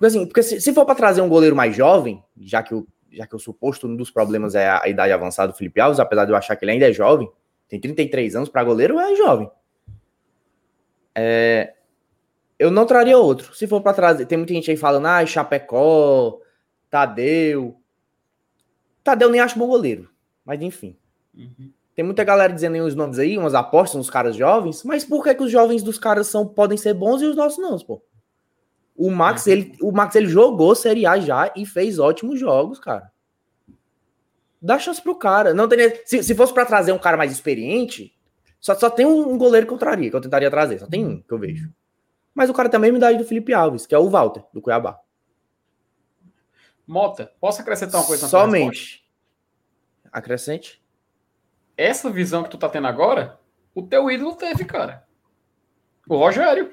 [0.00, 2.88] Porque, assim, porque se, se for para trazer um goleiro mais jovem, já que, o,
[3.12, 6.00] já que o suposto um dos problemas é a, a, idade avançada do Felipe Alves,
[6.00, 7.30] apesar de eu achar que ele ainda é jovem,
[7.68, 9.50] tem 33 anos, para goleiro é jovem.
[11.14, 11.74] É,
[12.58, 13.54] eu não traria outro.
[13.54, 16.40] Se for para trazer, tem muita gente aí falando, ah, Chapecó,
[16.88, 17.76] Tadeu.
[19.04, 20.08] Tadeu nem acho bom goleiro,
[20.46, 20.96] mas enfim.
[21.36, 21.70] Uhum.
[21.94, 25.22] Tem muita galera dizendo aí os nomes aí, umas apostas, uns caras jovens, mas por
[25.22, 28.02] que, que os jovens dos caras são, podem ser bons e os nossos não, pô?
[29.00, 33.10] O Max, ele, o Max, ele jogou Série A já e fez ótimos jogos, cara.
[34.60, 35.54] Dá chance pro cara.
[35.54, 38.14] Não teria, se, se fosse para trazer um cara mais experiente,
[38.60, 40.80] só, só tem um, goleiro que eu traria, que eu tentaria trazer.
[40.80, 41.72] Só tem um que eu vejo.
[42.34, 44.60] Mas o cara tem a mesma idade do Felipe Alves, que é o Walter, do
[44.60, 45.00] Cuiabá.
[46.86, 48.28] Mota, posso acrescentar uma coisa?
[48.28, 49.02] Somente.
[50.12, 50.84] Acrescente.
[51.74, 53.40] Essa visão que tu tá tendo agora,
[53.74, 55.08] o teu ídolo teve, cara.
[56.06, 56.70] O Rogério.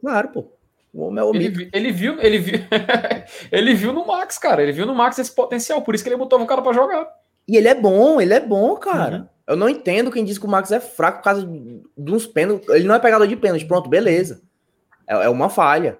[0.00, 0.57] Claro, pô.
[0.92, 2.60] O homem é o ele, ele viu, ele viu,
[3.52, 4.62] ele viu no Max, cara.
[4.62, 7.08] Ele viu no Max esse potencial, por isso que ele botou o cara para jogar.
[7.46, 9.16] E ele é bom, ele é bom, cara.
[9.16, 9.28] Uhum.
[9.48, 12.68] Eu não entendo quem diz que o Max é fraco por causa de uns pênaltis.
[12.68, 14.42] Ele não é pegador de pênalti, pronto, beleza.
[15.06, 15.98] É, é uma falha.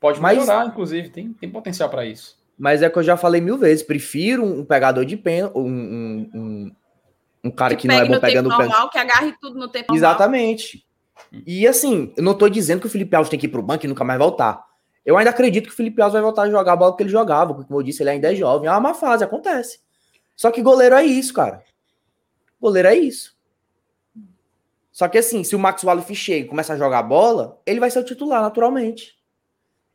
[0.00, 2.38] Pode melhorar, mas, inclusive, tem, tem potencial para isso.
[2.58, 6.30] Mas é que eu já falei mil vezes, prefiro um pegador de pênalti, um, um,
[6.34, 6.72] um,
[7.44, 8.92] um cara que, que não é bom pegando pênalti.
[8.92, 10.76] que agarre tudo no tempo Exatamente.
[10.76, 10.93] Normal.
[11.46, 13.84] E assim, eu não tô dizendo que o Felipe Alves tem que ir pro banco
[13.84, 14.64] e nunca mais voltar.
[15.04, 17.10] Eu ainda acredito que o Felipe Alves vai voltar a jogar a bola que ele
[17.10, 18.68] jogava, porque, como eu disse, ele ainda é jovem.
[18.68, 19.80] É uma fase, acontece.
[20.34, 21.62] Só que goleiro é isso, cara.
[22.60, 23.34] Goleiro é isso.
[24.90, 27.90] Só que assim, se o Max Wallace chega e começa a jogar bola, ele vai
[27.90, 29.14] ser o titular, naturalmente.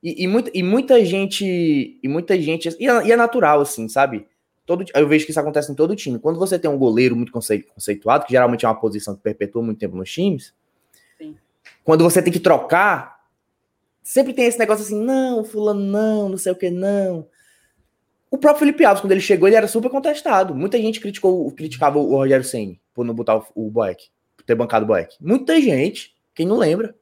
[0.04, 2.00] E, e, muita, e muita gente.
[2.02, 2.70] E muita gente.
[2.80, 4.28] E é, e é, natural, assim, sabe?
[4.66, 6.20] Todo, eu vejo que isso acontece em todo time.
[6.20, 9.80] Quando você tem um goleiro muito conceituado, que geralmente é uma posição que perpetua muito
[9.80, 10.54] tempo nos times,
[11.84, 13.20] quando você tem que trocar,
[14.04, 17.28] sempre tem esse negócio assim, não, fulano não, não sei o que não.
[18.32, 20.54] O próprio Felipe Alves, quando ele chegou, ele era super contestado.
[20.54, 24.56] Muita gente criticou, criticava o Rogério Senni por não botar o, o Boeck, por ter
[24.56, 25.16] bancado o Boeck.
[25.20, 26.96] Muita gente Quem não lembra?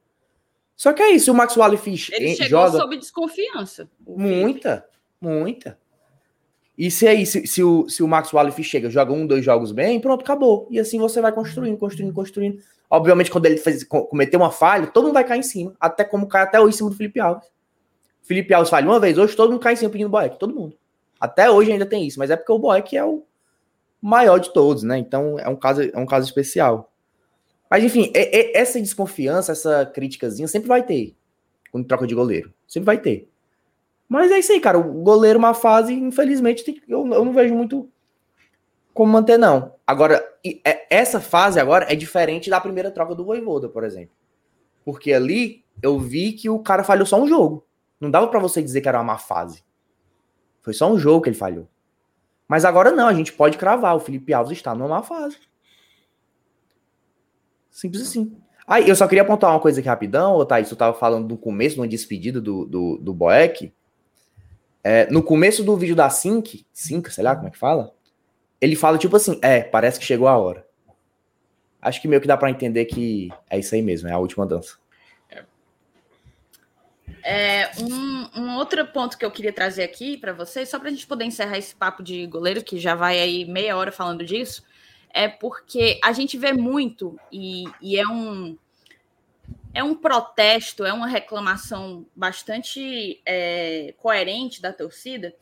[0.74, 2.78] Só que é isso, o Max Fish Ele chegou joga...
[2.78, 3.88] sob desconfiança.
[4.06, 4.86] Muita,
[5.20, 5.78] muita.
[6.78, 9.72] E se aí, se, se, o, se o Max Wallace chega, joga um, dois jogos
[9.72, 10.68] bem, pronto, acabou.
[10.70, 12.62] E assim você vai construindo, construindo, construindo.
[12.90, 15.74] Obviamente, quando ele fez, cometer uma falha, todo mundo vai cair em cima.
[15.78, 17.46] Até como cai até hoje em cima do Felipe Alves.
[18.22, 20.76] Felipe Alves falha uma vez, hoje todo mundo cai em cima pedindo Boeck, todo mundo.
[21.20, 23.24] Até hoje ainda tem isso, mas é porque o Boeck é o
[24.00, 24.98] maior de todos, né?
[24.98, 26.92] Então é um caso, é um caso especial.
[27.70, 31.14] Mas enfim, é, é, essa desconfiança, essa criticazinha sempre vai ter
[31.70, 32.52] quando troca de goleiro.
[32.66, 33.28] Sempre vai ter.
[34.08, 34.78] Mas é isso aí, cara.
[34.78, 37.90] O goleiro, uma fase, infelizmente, tem, eu, eu não vejo muito
[38.98, 39.76] como manter, não.
[39.86, 40.28] Agora,
[40.64, 44.10] é, essa fase agora é diferente da primeira troca do Voivoda, por exemplo.
[44.84, 47.64] Porque ali eu vi que o cara falhou só um jogo.
[48.00, 49.62] Não dava para você dizer que era uma má fase.
[50.62, 51.68] Foi só um jogo que ele falhou.
[52.48, 53.94] Mas agora não, a gente pode cravar.
[53.94, 55.38] O Felipe Alves está numa má fase.
[57.70, 58.36] Simples assim.
[58.66, 61.36] Aí, eu só queria apontar uma coisa aqui rapidão, ô Thaís, eu tava falando do
[61.36, 63.72] começo, de uma despedida do, do, do Boeck.
[64.82, 67.94] É, no começo do vídeo da Sync, Sync, sei lá como é que fala,
[68.60, 70.66] ele fala tipo assim, é, parece que chegou a hora.
[71.80, 74.44] Acho que meio que dá para entender que é isso aí mesmo, é a última
[74.46, 74.76] dança.
[77.22, 80.90] É, um, um, outro ponto que eu queria trazer aqui para vocês, só para a
[80.90, 84.64] gente poder encerrar esse papo de goleiro, que já vai aí meia hora falando disso,
[85.10, 88.56] é porque a gente vê muito, e, e é um,
[89.74, 95.34] é um protesto, é uma reclamação bastante é, coerente da torcida.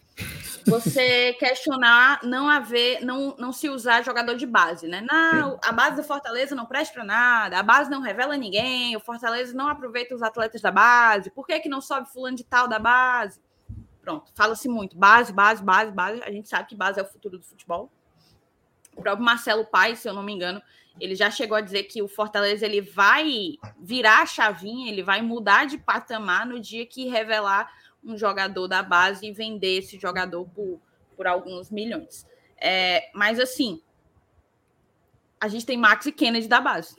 [0.66, 5.00] Você questionar não haver, não, não se usar jogador de base, né?
[5.00, 9.00] Não, a base do Fortaleza não presta para nada, a base não revela ninguém, o
[9.00, 12.66] Fortaleza não aproveita os atletas da base, por que, que não sobe fulano de tal
[12.66, 13.40] da base?
[14.02, 16.22] Pronto, fala-se muito, base, base, base, base.
[16.22, 17.90] A gente sabe que base é o futuro do futebol.
[18.96, 20.62] O próprio Marcelo Paes, se eu não me engano,
[21.00, 25.22] ele já chegou a dizer que o Fortaleza ele vai virar a chavinha, ele vai
[25.22, 27.70] mudar de patamar no dia que revelar
[28.06, 30.80] um jogador da base e vender esse jogador por,
[31.16, 32.26] por alguns milhões.
[32.56, 33.82] É, mas assim,
[35.40, 36.96] a gente tem Max e Kennedy da base.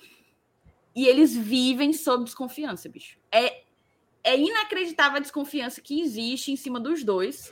[0.94, 3.18] E eles vivem sob desconfiança, bicho.
[3.32, 3.62] É,
[4.24, 7.52] é inacreditável a desconfiança que existe em cima dos dois,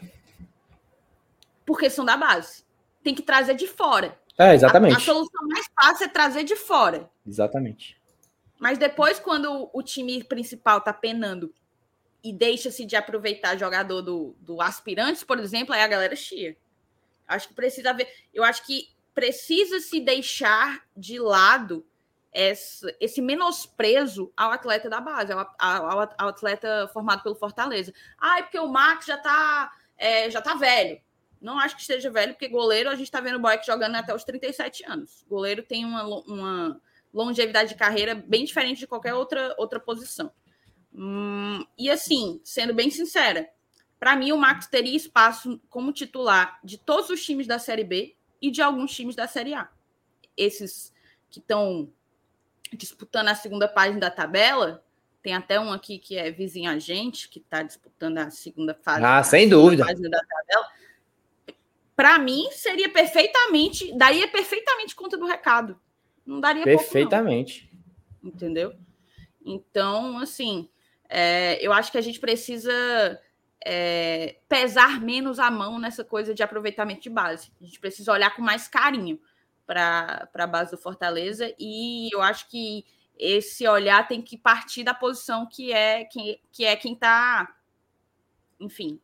[1.66, 2.64] porque são da base.
[3.04, 4.20] Tem que trazer de fora.
[4.38, 4.96] É, exatamente.
[4.96, 7.10] A, a, solução mais fácil é trazer de fora.
[7.26, 7.98] Exatamente.
[8.60, 11.54] Mas depois, quando o time principal tá penando
[12.26, 16.58] e deixa-se de aproveitar jogador do, do aspirantes, por exemplo, aí a galera chia.
[17.28, 18.12] Acho que precisa ver.
[18.34, 21.86] Eu acho que precisa se deixar de lado
[22.34, 27.94] esse, esse menosprezo ao atleta da base, ao, ao, ao, atleta formado pelo Fortaleza.
[28.18, 31.00] Ah, é porque o Max já tá, é, já tá velho.
[31.40, 34.16] Não acho que esteja velho, porque goleiro, a gente está vendo o Boeck jogando até
[34.16, 35.24] os 37 anos.
[35.30, 36.82] Goleiro tem uma, uma
[37.14, 40.32] longevidade de carreira bem diferente de qualquer outra, outra posição.
[40.96, 43.50] Hum, e assim, sendo bem sincera,
[44.00, 48.16] para mim o Max teria espaço como titular de todos os times da Série B
[48.42, 49.70] e de alguns times da Série A.
[50.38, 50.94] Esses
[51.30, 51.92] que estão
[52.74, 54.84] disputando a segunda página da tabela,
[55.22, 59.04] tem até um aqui que é vizinho a gente, que está disputando a segunda fase.
[59.04, 59.86] Ah, sem dúvida.
[59.86, 60.68] Página da tabela
[61.96, 65.80] para mim, seria perfeitamente, daria perfeitamente conta do recado.
[66.26, 67.70] Não daria Perfeitamente.
[68.22, 68.74] Pouco, Entendeu?
[69.46, 70.68] Então, assim,
[71.10, 72.72] é, eu acho que a gente precisa
[73.66, 77.52] é, pesar menos a mão nessa coisa de aproveitamento de base.
[77.60, 79.20] A gente precisa olhar com mais carinho
[79.66, 82.86] para a base do Fortaleza e eu acho que
[83.18, 87.56] esse olhar tem que partir da posição que é que, que é quem está,
[88.60, 89.00] enfim,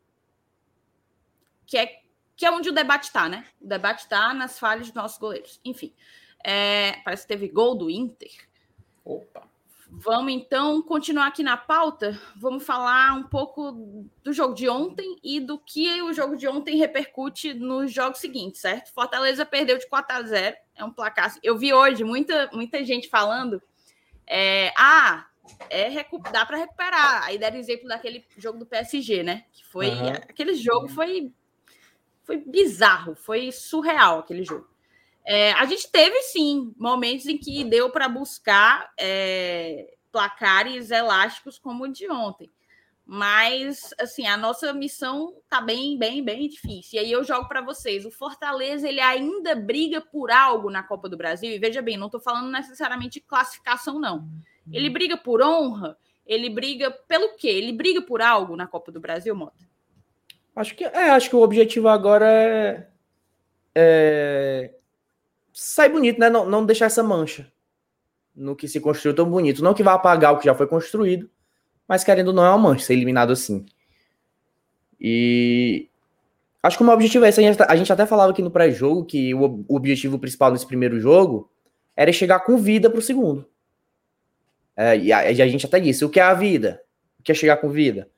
[1.66, 2.02] que é
[2.36, 3.46] que é onde o debate está, né?
[3.60, 5.60] O debate está nas falhas dos nossos goleiros.
[5.64, 5.94] Enfim,
[6.42, 8.32] é, parece que teve gol do Inter.
[9.04, 9.51] Opa.
[9.94, 12.18] Vamos então continuar aqui na pauta.
[12.34, 16.78] Vamos falar um pouco do jogo de ontem e do que o jogo de ontem
[16.78, 18.92] repercute nos jogos seguintes, certo?
[18.94, 20.56] Fortaleza perdeu de 4 a 0.
[20.74, 21.34] É um placar.
[21.42, 23.62] Eu vi hoje muita, muita gente falando.
[24.26, 25.26] É, ah,
[25.68, 25.90] é
[26.32, 27.24] dá para recuperar.
[27.24, 29.44] Aí deram exemplo daquele jogo do PSG, né?
[29.52, 30.08] Que foi uhum.
[30.08, 31.30] aquele jogo foi
[32.24, 34.71] foi bizarro, foi surreal aquele jogo.
[35.24, 41.84] É, a gente teve sim momentos em que deu para buscar é, placares elásticos como
[41.84, 42.50] o de ontem.
[43.04, 46.98] Mas assim, a nossa missão tá bem, bem, bem difícil.
[47.00, 48.04] E aí eu jogo para vocês.
[48.04, 51.50] O Fortaleza ele ainda briga por algo na Copa do Brasil.
[51.50, 54.28] E veja bem, não estou falando necessariamente de classificação, não.
[54.70, 57.48] Ele briga por honra, ele briga pelo quê?
[57.48, 59.68] Ele briga por algo na Copa do Brasil, Mota?
[60.54, 62.86] Acho que é, acho que o objetivo agora é,
[63.74, 64.74] é
[65.52, 66.30] sair bonito, né?
[66.30, 67.50] Não, não deixar essa mancha.
[68.34, 69.62] no que se construiu tão bonito.
[69.62, 71.28] Não que vá apagar o que já foi construído,
[71.86, 73.66] mas querendo ou não é uma mancha ser eliminado assim.
[74.98, 75.88] E
[76.62, 77.44] acho que o meu objetivo é esse.
[77.68, 81.50] A gente até falava aqui no pré-jogo que o objetivo principal nesse primeiro jogo
[81.96, 83.46] era chegar com vida para o segundo.
[84.76, 86.80] É, e, a, e, a, gente até disse: o que é a vida?
[87.18, 88.08] O que é chegar com vida?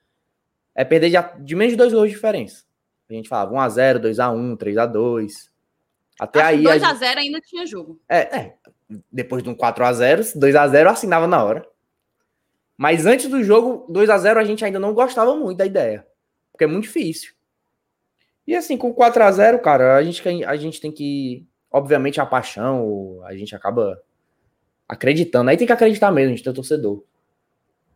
[0.74, 2.64] É perder de, de menos de dois gols de diferença.
[3.08, 5.53] A gente falava 1x0, 2x1, 3x2.
[6.18, 6.64] Até Acho aí.
[6.64, 7.18] 2x0 gente...
[7.18, 8.00] ainda tinha jogo.
[8.08, 8.54] É, é.
[9.10, 11.66] Depois de um 4x0, 2x0 assinava na hora.
[12.76, 16.06] Mas antes do jogo, 2 a 0 a gente ainda não gostava muito da ideia.
[16.52, 17.32] Porque é muito difícil.
[18.46, 21.46] E assim, com 4 a 0 cara, a gente, a gente tem que.
[21.70, 24.00] Obviamente, a paixão, a gente acaba
[24.88, 25.50] acreditando.
[25.50, 27.02] Aí tem que acreditar mesmo, a gente tem torcedor.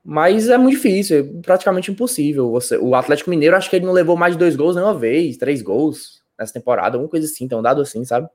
[0.05, 2.51] Mas é muito difícil, é praticamente impossível.
[2.51, 5.37] Você, o Atlético Mineiro, acho que ele não levou mais de dois gols nenhuma vez,
[5.37, 8.29] três gols nessa temporada, alguma coisa assim, tem um dado assim, sabe?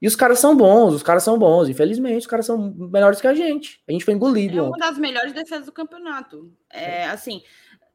[0.00, 1.68] E os caras são bons, os caras são bons.
[1.68, 3.82] Infelizmente, os caras são melhores que a gente.
[3.86, 4.58] A gente foi engolido.
[4.58, 6.50] É uma das melhores defesas do campeonato.
[6.70, 7.42] É assim,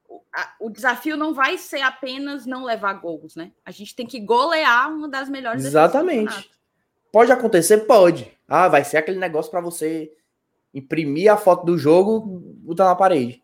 [0.08, 3.52] o, a, o desafio não vai ser apenas não levar gols, né?
[3.66, 6.52] A gente tem que golear uma das melhores Exatamente.
[7.12, 7.80] Pode acontecer?
[7.80, 8.32] Pode.
[8.48, 10.12] Ah, vai ser aquele negócio para você
[10.74, 13.42] imprimir a foto do jogo, botar na parede.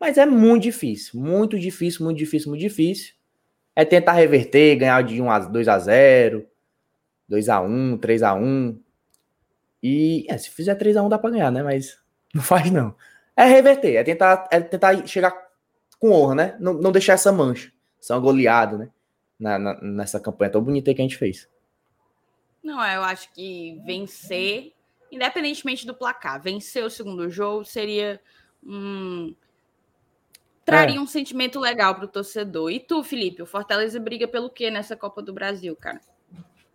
[0.00, 3.14] Mas é muito difícil, muito difícil, muito difícil, muito difícil.
[3.76, 6.46] É tentar reverter, ganhar de 1 a 2 a 0
[7.30, 8.78] 2x1, 3x1.
[9.82, 11.62] E é, se fizer 3x1 dá pra ganhar, né?
[11.62, 11.98] Mas
[12.34, 12.94] não faz não.
[13.36, 15.34] É reverter, é tentar, é tentar chegar
[15.98, 16.56] com honra, né?
[16.60, 18.90] Não, não deixar essa mancha, essa goleada, né?
[19.38, 21.48] Na, na, nessa campanha tão bonita que a gente fez.
[22.62, 24.72] Não, eu acho que vencer,
[25.10, 28.20] independentemente do placar, vencer o segundo jogo seria
[28.64, 29.34] um.
[30.64, 31.00] Traria é.
[31.00, 32.70] um sentimento legal para o torcedor.
[32.70, 36.00] E tu, Felipe, o Fortaleza briga pelo quê nessa Copa do Brasil, cara?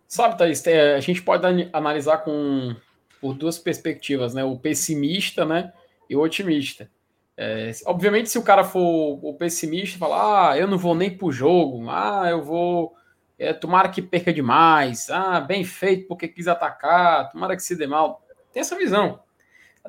[0.06, 2.74] Sabe, Thaís, a gente pode analisar com,
[3.20, 4.44] por duas perspectivas, né?
[4.44, 5.72] O pessimista, né?
[6.08, 6.90] E o otimista.
[7.36, 11.32] É, obviamente, se o cara for o pessimista, falar, ah, eu não vou nem pro
[11.32, 12.94] jogo, ah, eu vou.
[13.38, 17.86] É, tomara que perca demais, ah, bem feito porque quis atacar, tomara que se dê
[17.86, 18.22] mal.
[18.52, 19.20] Tem essa visão.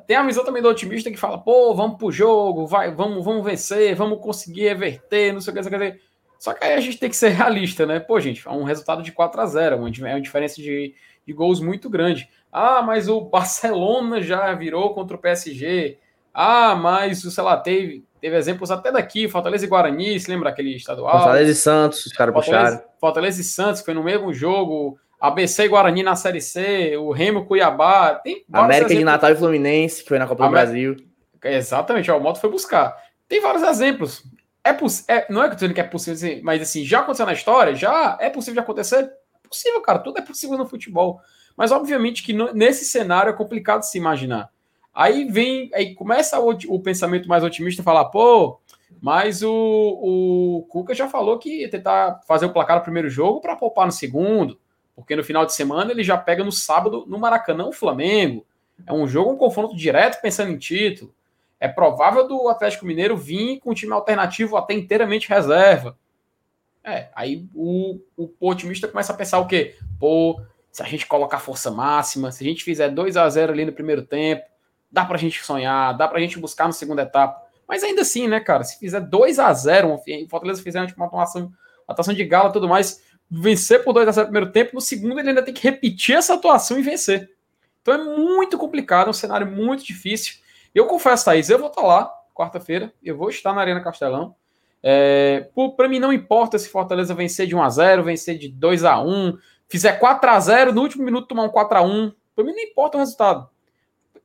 [0.06, 3.44] Tem a visão também do otimista que fala, pô, vamos pro jogo, vai, vamos, vamos
[3.44, 6.00] vencer, vamos conseguir reverter, não sei o que, não sei o que.
[6.38, 8.00] Só que aí a gente tem que ser realista, né?
[8.00, 10.94] Pô, gente, é um resultado de 4 a 0 é uma diferença de,
[11.26, 12.28] de gols muito grande.
[12.50, 15.98] Ah, mas o Barcelona já virou contra o PSG.
[16.34, 20.74] Ah, mas, sei lá, teve, teve exemplos até daqui, Fortaleza e Guarani, se lembra aquele
[20.74, 21.18] estadual?
[21.18, 22.82] Fortaleza e Santos, os caras puxaram.
[22.98, 24.98] Fortaleza e Santos, foi no mesmo jogo.
[25.22, 28.16] ABC e Guarani na Série C, o Remo Cuiabá.
[28.16, 28.98] Tem América exemplos.
[28.98, 30.96] de Natal e Fluminense, que foi na Copa do Brasil.
[31.44, 32.96] Exatamente, ó, o Moto foi buscar.
[33.28, 34.24] Tem vários exemplos.
[34.64, 37.24] É, é, não é que eu tô dizendo que é possível, mas assim, já aconteceu
[37.24, 37.72] na história?
[37.76, 38.96] Já é possível de acontecer?
[39.44, 41.20] É possível, cara, tudo é possível no futebol.
[41.56, 44.50] Mas obviamente que no, nesse cenário é complicado se imaginar.
[44.92, 48.60] Aí vem, aí começa o, o pensamento mais otimista falar, pô,
[49.00, 53.40] mas o, o Cuca já falou que ia tentar fazer o placar no primeiro jogo
[53.40, 54.58] para poupar no segundo,
[55.02, 58.46] porque no final de semana ele já pega no sábado no Maracanã o Flamengo.
[58.86, 61.14] É um jogo, um confronto direto pensando em título
[61.62, 65.96] é provável do Atlético Mineiro vir com um time alternativo até inteiramente reserva.
[66.82, 69.76] É, aí o, o, o otimista começa a pensar o quê?
[70.00, 70.42] Pô,
[70.72, 73.72] se a gente colocar força máxima, se a gente fizer 2 a 0 ali no
[73.72, 74.42] primeiro tempo,
[74.90, 77.40] dá pra gente sonhar, dá pra gente buscar na segunda etapa.
[77.68, 81.52] Mas ainda assim, né, cara, se fizer 2 a 0 o Fortaleza fizer uma atuação,
[81.86, 83.00] atuação de gala e tudo mais,
[83.34, 86.16] vencer por 2 a 0 no primeiro tempo, no segundo ele ainda tem que repetir
[86.16, 87.30] essa atuação e vencer.
[87.80, 90.34] Então é muito complicado, é um cenário muito difícil.
[90.74, 94.34] Eu confesso, Thaís, eu vou estar lá quarta-feira, eu vou estar na Arena Castelão.
[94.82, 98.82] É, para mim não importa se Fortaleza vencer de 1 a 0 vencer de 2
[98.84, 102.44] a 1 fizer 4 a 0 no último minuto tomar um 4 a 1 para
[102.44, 103.48] mim não importa o resultado.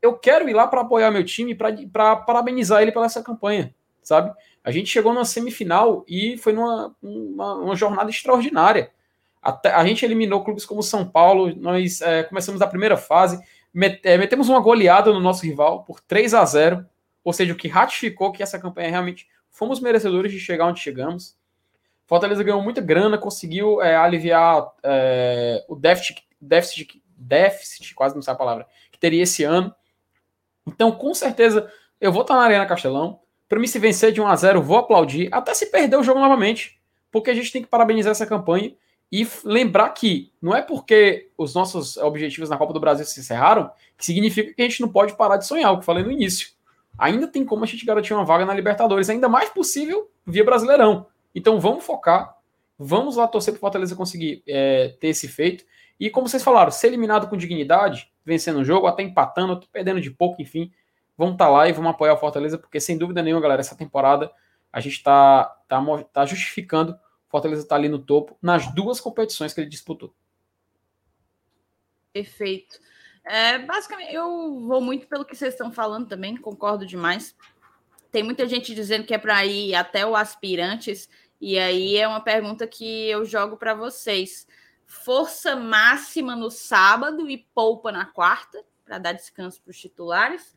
[0.01, 4.33] Eu quero ir lá para apoiar meu time, para parabenizar ele pela essa campanha, sabe?
[4.63, 8.91] A gente chegou numa semifinal e foi numa uma, uma jornada extraordinária.
[9.41, 13.39] Até, a gente eliminou clubes como São Paulo, nós é, começamos a primeira fase,
[14.03, 16.85] é, metemos uma goleada no nosso rival por 3 a 0
[17.27, 21.35] ou seja, o que ratificou que essa campanha realmente fomos merecedores de chegar onde chegamos.
[22.05, 28.31] Fortaleza ganhou muita grana, conseguiu é, aliviar é, o déficit, déficit, déficit, quase não sei
[28.31, 29.75] a palavra, que teria esse ano.
[30.65, 31.69] Então, com certeza,
[31.99, 33.19] eu vou estar na Arena Castelão.
[33.49, 36.21] Para mim, se vencer de 1 a 0 vou aplaudir, até se perder o jogo
[36.21, 36.79] novamente,
[37.11, 38.73] porque a gente tem que parabenizar essa campanha
[39.11, 43.71] e lembrar que não é porque os nossos objetivos na Copa do Brasil se encerraram
[43.97, 46.49] que significa que a gente não pode parar de sonhar, o que falei no início.
[46.97, 51.07] Ainda tem como a gente garantir uma vaga na Libertadores, ainda mais possível via Brasileirão.
[51.33, 52.35] Então vamos focar,
[52.77, 55.63] vamos lá torcer para o Fortaleza conseguir é, ter esse feito.
[55.99, 60.11] E como vocês falaram, ser eliminado com dignidade, vencendo o jogo, até empatando, perdendo de
[60.11, 60.71] pouco, enfim.
[61.17, 63.75] Vamos estar tá lá e vamos apoiar o Fortaleza, porque sem dúvida nenhuma, galera, essa
[63.75, 64.31] temporada
[64.71, 65.81] a gente está tá,
[66.11, 66.97] tá justificando o
[67.30, 70.13] Fortaleza estar tá ali no topo nas duas competições que ele disputou.
[72.13, 72.80] Perfeito.
[73.23, 77.36] É, basicamente, eu vou muito pelo que vocês estão falando também, concordo demais.
[78.09, 81.09] Tem muita gente dizendo que é para ir até o aspirantes,
[81.39, 84.47] e aí é uma pergunta que eu jogo para vocês.
[84.86, 90.55] Força máxima no sábado e poupa na quarta, para dar descanso para os titulares?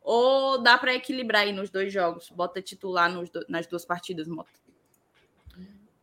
[0.00, 2.30] Ou dá para equilibrar aí nos dois jogos?
[2.30, 4.63] Bota titular do, nas duas partidas, Mota.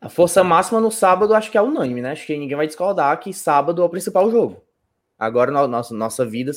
[0.01, 2.11] A força máxima no sábado acho que é unânime, né?
[2.11, 4.63] Acho que ninguém vai discordar que sábado é o principal jogo.
[5.17, 6.51] Agora, nossa, nossa vida,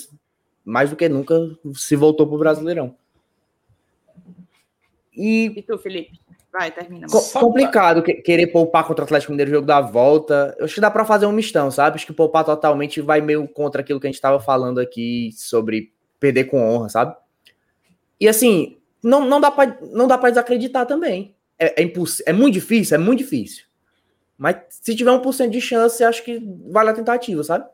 [0.64, 1.34] mais do que nunca,
[1.74, 2.96] se voltou para o Brasileirão.
[5.14, 6.18] E, e tu, Felipe?
[6.50, 7.06] Vai, termina.
[7.08, 10.54] Co complicado querer poupar contra o Atlético Mineiro no jogo da volta.
[10.58, 11.96] Eu acho que dá para fazer um mistão, sabe?
[11.96, 15.92] Acho que poupar totalmente vai meio contra aquilo que a gente estava falando aqui sobre
[16.18, 17.16] perder com honra, sabe?
[18.18, 21.34] E assim, não, não dá para não dá para desacreditar também.
[21.58, 21.92] É, é,
[22.26, 23.64] é muito difícil, é muito difícil.
[24.36, 26.38] Mas se tiver 1% de chance, acho que
[26.70, 27.66] vale a tentativa, sabe?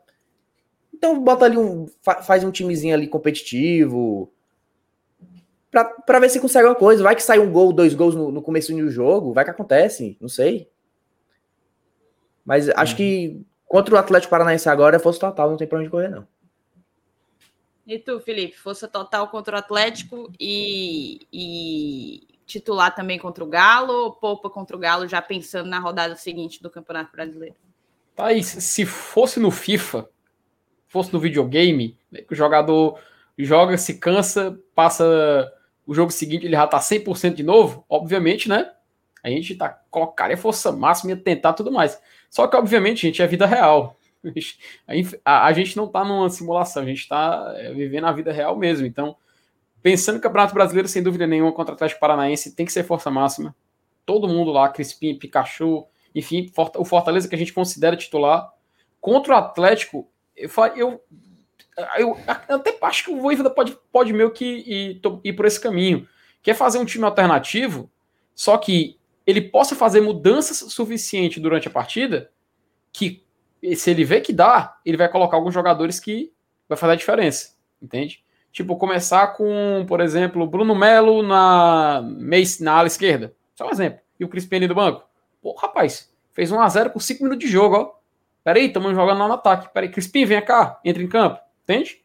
[0.93, 1.87] Então bota ali um.
[2.01, 4.31] faz um timezinho ali competitivo.
[5.71, 7.01] Pra, pra ver se consegue uma coisa.
[7.01, 9.33] Vai que sai um gol, dois gols no, no começo do jogo.
[9.33, 10.17] Vai que acontece.
[10.21, 10.69] Não sei.
[12.45, 12.97] Mas acho uhum.
[12.97, 16.27] que contra o Atlético Paranaense agora é força total, não tem pra onde correr, não.
[17.87, 18.57] E tu, Felipe?
[18.57, 24.75] Força total contra o Atlético e, e titular também contra o Galo ou poupa contra
[24.75, 27.55] o Galo, já pensando na rodada seguinte do Campeonato Brasileiro?
[28.15, 30.09] Thaís, se fosse no FIFA,
[30.87, 31.97] fosse no videogame,
[32.29, 32.99] o jogador
[33.37, 35.51] joga, se cansa, passa
[35.85, 38.71] o jogo seguinte, ele já tá 100% de novo, obviamente, né?
[39.23, 42.01] A gente tá colocaria força máxima e tentar tudo mais.
[42.29, 43.97] Só que, obviamente, gente, é vida real.
[45.25, 48.55] A, a gente não tá numa simulação, a gente tá é, vivendo a vida real
[48.55, 48.85] mesmo.
[48.85, 49.15] Então,
[49.81, 53.09] pensando no Campeonato Brasileiro, sem dúvida nenhuma, contra o Atlético Paranaense, tem que ser força
[53.09, 53.55] máxima.
[54.05, 58.51] Todo mundo lá, Crispim, Pikachu, enfim, o Fortaleza que a gente considera titular.
[58.99, 61.01] Contra o Atlético, eu, eu,
[61.97, 66.07] eu, até acho que o Voivoda pode, pode meio que ir, ir por esse caminho,
[66.41, 67.89] que é fazer um time alternativo,
[68.35, 72.31] só que ele possa fazer mudanças suficientes durante a partida,
[72.91, 73.23] que
[73.75, 76.33] se ele vê que dá, ele vai colocar alguns jogadores que
[76.67, 78.23] vai fazer a diferença, entende?
[78.51, 82.01] Tipo, começar com, por exemplo, Bruno Melo na,
[82.59, 85.07] na ala esquerda, só um exemplo, e o Crispini do banco.
[85.41, 87.93] Pô, rapaz, fez 1 a 0 com 5 minutos de jogo, ó.
[88.43, 89.71] Peraí, estamos jogando lá no ataque.
[89.73, 91.39] Peraí, Crispim, vem cá, entra em campo.
[91.63, 92.01] Entende?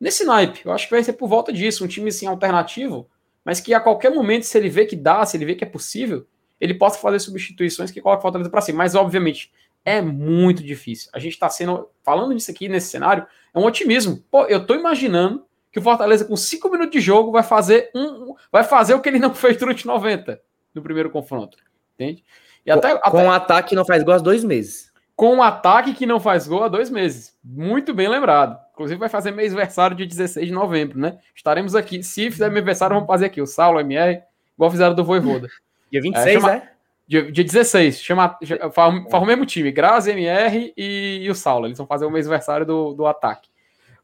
[0.00, 3.08] Nesse naipe, eu acho que vai ser por volta disso, um time assim alternativo,
[3.44, 5.66] mas que a qualquer momento, se ele vê que dá, se ele vê que é
[5.66, 6.26] possível,
[6.60, 8.78] ele possa fazer substituições que coloquem o Fortaleza para cima.
[8.78, 9.52] Mas, obviamente,
[9.84, 11.10] é muito difícil.
[11.12, 14.22] A gente está sendo, falando disso aqui nesse cenário, é um otimismo.
[14.30, 18.34] Pô, eu tô imaginando que o Fortaleza, com 5 minutos de jogo, vai fazer um,
[18.52, 20.40] vai fazer o que ele não fez durante 90
[20.74, 21.58] no primeiro confronto.
[21.94, 22.22] Entende?
[22.64, 23.24] E até, com, até...
[23.24, 24.92] um ataque não faz gol há dois meses
[25.22, 27.36] com um ataque que não faz gol há dois meses.
[27.44, 28.58] Muito bem lembrado.
[28.72, 31.18] Inclusive vai fazer mês aniversário dia 16 de novembro, né?
[31.34, 32.02] Estaremos aqui.
[32.02, 34.20] Se fizer meu aniversário, vamos fazer aqui o Saulo, MR,
[34.56, 35.48] igual fizeram do Voivoda.
[35.92, 36.54] Dia 26, é, chama...
[36.54, 36.72] é?
[37.06, 38.00] Dia, dia 16.
[38.00, 38.38] Chama,
[38.72, 39.70] faz, o mesmo time.
[39.70, 41.66] Grazi, MR e, e, o Saulo.
[41.66, 43.50] Eles vão fazer o mês aniversário do, do ataque.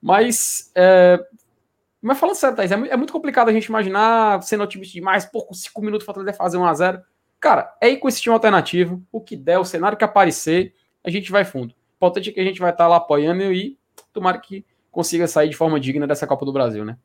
[0.01, 0.71] Mas...
[0.75, 1.19] É...
[2.01, 5.55] Mas falando sério, Thaís, é, é muito complicado a gente imaginar sendo otimista demais, pouco,
[5.55, 7.03] cinco minutos para fazer 1 a 0
[7.41, 10.75] Cara, é ir com esse time alternativo, o que der, o cenário que aparecer,
[11.05, 11.73] a gente vai fundo.
[11.73, 13.79] O importante é que a gente vai estar lá apoiando e
[14.13, 16.99] tomara que consiga sair de forma digna dessa Copa do Brasil, né?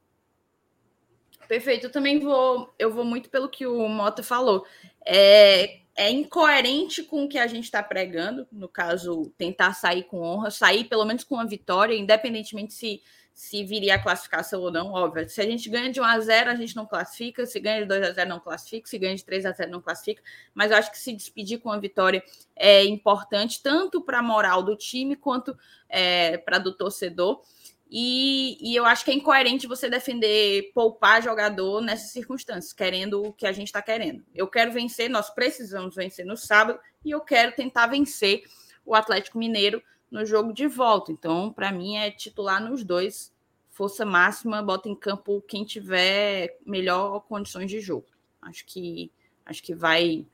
[1.47, 1.87] Perfeito.
[1.87, 4.65] Eu também vou, eu vou muito pelo que o Mota falou.
[5.05, 10.21] É, é incoerente com o que a gente está pregando, no caso, tentar sair com
[10.21, 13.01] honra, sair pelo menos com uma vitória, independentemente se
[13.33, 15.27] se viria a classificação ou não, óbvio.
[15.27, 17.87] Se a gente ganha de 1 a 0, a gente não classifica, se ganha de
[17.87, 20.21] 2 a 0 não classifica, se ganha de 3 a 0 não classifica,
[20.53, 22.23] mas eu acho que se despedir com a vitória
[22.55, 25.57] é importante tanto para a moral do time quanto
[25.89, 27.41] é, para do torcedor.
[27.89, 33.31] E, e, eu acho que é incoerente você defender poupar jogador nessas circunstâncias, querendo o
[33.31, 34.23] que a gente está querendo.
[34.33, 38.43] Eu quero vencer, nós precisamos vencer no sábado, e eu quero tentar vencer
[38.83, 39.81] o Atlético Mineiro
[40.13, 41.11] no jogo de volta.
[41.11, 43.33] Então, para mim, é titular nos dois.
[43.71, 48.05] Força máxima, bota em campo quem tiver melhor condições de jogo.
[48.39, 49.11] Acho que
[49.43, 50.25] acho que vai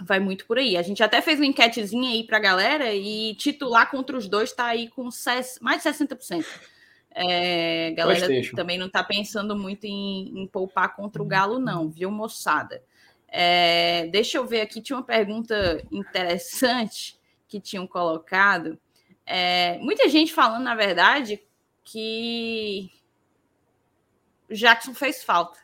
[0.00, 0.76] vai muito por aí.
[0.76, 4.50] A gente até fez uma enquetezinha aí para a galera e titular contra os dois
[4.50, 5.08] está aí com
[5.60, 6.44] mais de 60%.
[7.14, 11.88] É, a galera também não está pensando muito em, em, poupar contra o Galo, não,
[11.88, 12.82] viu, moçada?
[13.28, 18.78] É, deixa eu ver aqui, tinha uma pergunta interessante que tinham colocado.
[19.26, 21.40] É, muita gente falando, na verdade,
[21.84, 22.90] que
[24.50, 25.58] Jackson fez falta.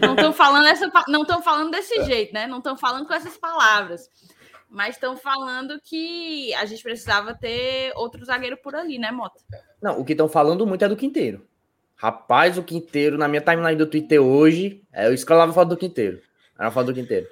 [0.00, 2.46] Não estão falando, essa, não falando desse jeito, né?
[2.46, 4.08] Não estão falando com essas palavras.
[4.68, 9.38] Mas estão falando que a gente precisava ter outro zagueiro por ali, né, Mota?
[9.82, 11.46] Não, o que estão falando muito é do Quinteiro.
[11.94, 16.22] Rapaz, o Quinteiro, na minha timeline do Twitter hoje, é, eu escalava foto do Quinteiro.
[16.58, 17.28] Era foto do Quinteiro.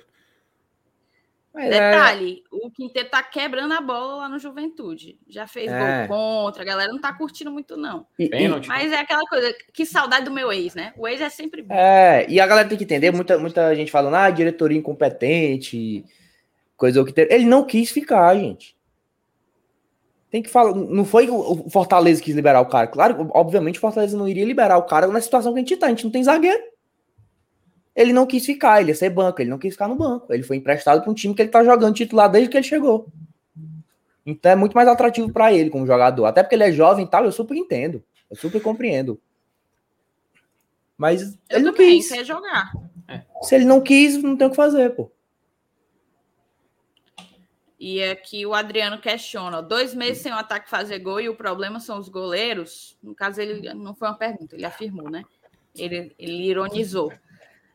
[1.61, 2.57] Mas é Detalhe, é...
[2.57, 5.19] o Quinteiro tá quebrando a bola lá no Juventude.
[5.29, 6.07] Já fez é.
[6.07, 8.07] gol contra, a galera não tá curtindo muito, não.
[8.19, 8.31] E,
[8.67, 10.95] Mas é aquela coisa, que saudade do meu ex, né?
[10.97, 11.75] O ex é sempre bom.
[11.75, 16.05] É, e a galera tem que entender, muita, muita gente falando, ah, diretoria incompetente,
[16.81, 18.75] Coisa que ele não quis ficar, gente.
[20.31, 22.87] Tem que falar, não foi o Fortaleza que quis liberar o cara.
[22.87, 25.85] Claro, obviamente o Fortaleza não iria liberar o cara na situação que a gente tá,
[25.85, 26.70] a gente não tem zagueiro.
[28.01, 30.33] Ele não quis ficar, ele ia ser banco, ele não quis ficar no banco.
[30.33, 33.07] Ele foi emprestado para um time que ele tá jogando titular desde que ele chegou.
[34.25, 36.25] Então é muito mais atrativo para ele como jogador.
[36.25, 38.03] Até porque ele é jovem e tal, eu super entendo.
[38.31, 39.21] Eu super compreendo.
[40.97, 42.11] Mas eu ele não quis.
[42.11, 42.73] Quer jogar.
[43.43, 45.13] Se ele não quis, não tem o que fazer, pô.
[47.79, 51.79] E aqui o Adriano questiona: dois meses sem o ataque fazer gol e o problema
[51.81, 52.97] são os goleiros?
[53.03, 55.23] No caso, ele não foi uma pergunta, ele afirmou, né?
[55.77, 57.13] Ele, ele ironizou.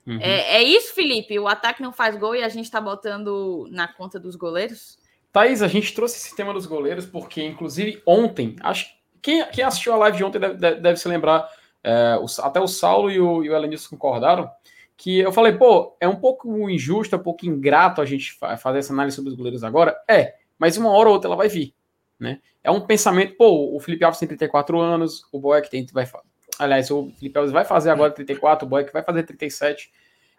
[0.06, 0.20] Uhum.
[0.22, 1.38] É, é, isso, Felipe?
[1.40, 4.98] O ataque não faz gol e a gente está botando na conta dos goleiros?
[5.32, 8.88] Thaís, a gente trouxe esse tema dos goleiros porque, inclusive, ontem, acho
[9.22, 11.50] quem, quem assistiu a live de ontem deve, deve, deve se lembrar,
[11.84, 14.50] é, até o Saulo e o, e o Elenilson concordaram
[14.98, 18.80] que eu falei, pô, é um pouco injusto, é um pouco ingrato a gente fazer
[18.80, 19.96] essa análise sobre os goleiros agora.
[20.08, 21.74] É, mas uma hora ou outra ela vai vir,
[22.20, 22.40] né?
[22.64, 26.08] É um pensamento, pô, o Felipe Alves tem 34 anos, o Boeck tem, vai,
[26.60, 29.92] aliás, o Felipe Alves vai fazer agora 34, o Boeck vai fazer 37.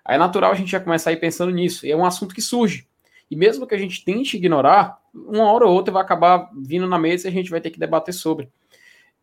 [0.05, 2.35] Aí é natural a gente já começar a ir pensando nisso, e é um assunto
[2.35, 2.87] que surge.
[3.31, 6.99] E mesmo que a gente tente ignorar, uma hora ou outra vai acabar vindo na
[6.99, 8.49] mesa e a gente vai ter que debater sobre.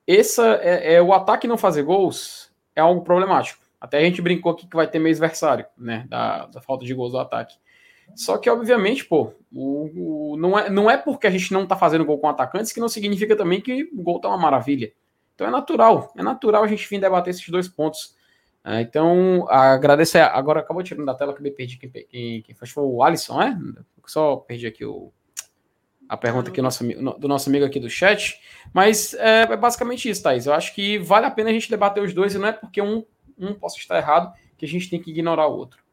[0.06, 3.64] Essa é, é o ataque não fazer gols é algo problemático.
[3.80, 6.06] Até a gente brincou aqui que vai ter mês versário, né?
[6.10, 7.56] Da, da falta de gols do ataque.
[8.16, 11.76] Só que, obviamente, pô, o, o, não, é, não é porque a gente não tá
[11.76, 14.92] fazendo gol com atacantes que não significa também que o gol tá uma maravilha.
[15.36, 18.16] Então é natural, é natural a gente vir debater esses dois pontos.
[18.64, 20.20] É, então, agradecer.
[20.20, 23.42] Agora acabou tirando da tela que eu perdi quem, quem, quem foi, foi o Alisson,
[23.42, 23.58] é?
[24.06, 25.12] Só perdi aqui o,
[26.08, 26.84] a pergunta aqui do nosso,
[27.20, 28.40] do nosso amigo aqui do chat.
[28.74, 30.46] Mas é, é basicamente isso, Thaís.
[30.46, 32.82] Eu acho que vale a pena a gente debater os dois, e não é porque
[32.82, 33.04] um
[33.38, 35.84] um possa estar errado, que a gente tem que ignorar o outro.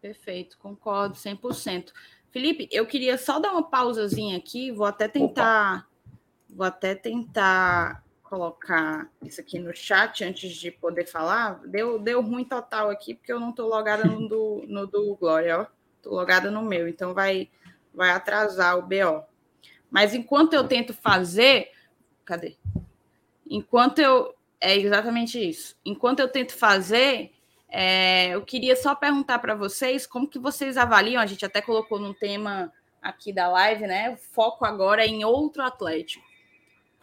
[0.00, 1.92] Perfeito, concordo 100%.
[2.30, 5.95] Felipe, eu queria só dar uma pausazinha aqui, vou até tentar Opa.
[6.56, 11.60] Vou até tentar colocar isso aqui no chat antes de poder falar.
[11.66, 15.60] Deu, deu ruim total aqui, porque eu não estou logada no do, no do Glória,
[15.60, 15.66] ó.
[16.02, 17.50] Tô logada no meu, então vai,
[17.94, 19.24] vai atrasar o BO.
[19.90, 21.70] Mas enquanto eu tento fazer.
[22.24, 22.56] Cadê?
[23.48, 25.76] Enquanto eu, é exatamente isso.
[25.84, 27.32] Enquanto eu tento fazer,
[27.68, 31.98] é, eu queria só perguntar para vocês como que vocês avaliam, a gente até colocou
[31.98, 34.10] no tema aqui da live, né?
[34.10, 36.24] O foco agora é em outro Atlético.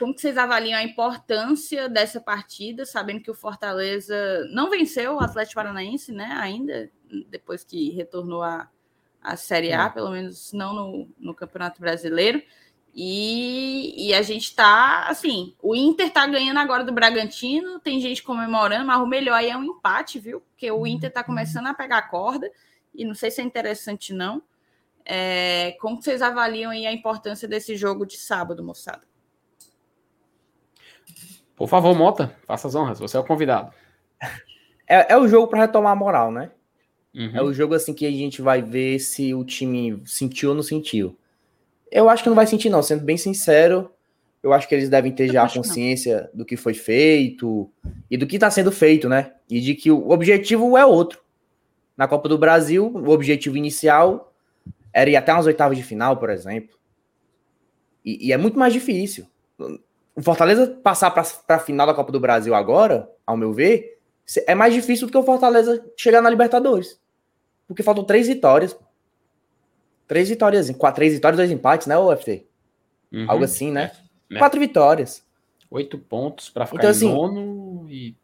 [0.04, 5.20] Como que vocês avaliam a importância dessa partida, sabendo que o Fortaleza não venceu o
[5.22, 6.26] Atlético Paranaense, né?
[6.42, 6.92] Ainda,
[7.30, 8.70] depois que retornou à,
[9.22, 12.44] à Série A, pelo menos não no, no Campeonato Brasileiro.
[12.94, 18.22] E, e, a gente tá, assim, o Inter tá ganhando agora do Bragantino, tem gente
[18.22, 20.42] comemorando, mas o melhor aí é um empate, viu?
[20.42, 22.52] Porque o Inter tá começando a pegar a corda,
[22.94, 24.44] e não sei se é interessante não.
[25.06, 29.13] É, como vocês avaliam aí a importância desse jogo de sábado, moçada?
[31.56, 33.72] Por favor, Mota, faça as honras, você é o convidado.
[34.88, 36.52] É, é o jogo para retomar a moral, né?
[37.16, 37.32] Uhum.
[37.34, 40.64] É o jogo assim que a gente vai ver se o time sentiu ou não
[40.64, 41.18] sentiu.
[41.92, 42.82] Eu acho que não vai sentir, não.
[42.82, 43.92] Sendo bem sincero,
[44.42, 47.72] eu acho que eles devem ter já a consciência do que foi feito
[48.10, 49.34] e do que está sendo feito, né?
[49.50, 51.22] E de que o objetivo é outro.
[51.96, 54.34] Na Copa do Brasil, o objetivo inicial
[54.92, 56.76] era ir até umas oitavas de final, por exemplo.
[58.04, 59.28] E, e é muito mais difícil.
[60.16, 61.24] O Fortaleza passar para
[61.56, 64.00] a final da Copa do Brasil agora, ao meu ver,
[64.46, 67.00] é mais difícil do que o Fortaleza chegar na Libertadores.
[67.68, 68.78] Porque faltam três vitórias.
[70.08, 72.46] Três vitórias, quatro, três vitórias, dois empates, né, UFT?
[73.12, 73.26] Uhum.
[73.28, 73.92] Algo assim, né?
[74.32, 75.24] É, Quatro vitórias.
[75.72, 78.16] Oito pontos para ficar então, em assim, nono e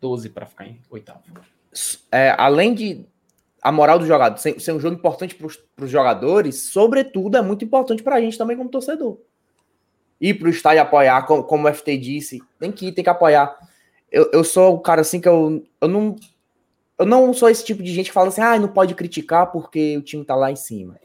[0.00, 1.22] doze para ficar em oitavo.
[2.10, 3.06] É, além de
[3.62, 5.46] a moral do jogador ser, ser um jogo importante para
[5.84, 9.18] os jogadores, sobretudo é muito importante para a gente também como torcedor.
[10.20, 13.10] Ir para o estádio apoiar, como, como o FT disse, tem que ir, tem que
[13.10, 13.54] apoiar.
[14.10, 16.16] Eu, eu sou o cara assim que eu, eu não
[16.98, 19.96] eu não sou esse tipo de gente que fala assim, ah, não pode criticar porque
[19.98, 20.98] o time tá lá em cima.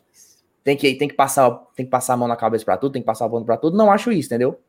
[0.63, 3.01] Tem que, tem que, passar, tem que passar a mão na cabeça para tudo, tem
[3.01, 3.75] que passar a mão para tudo.
[3.75, 4.59] Não acho isso, entendeu?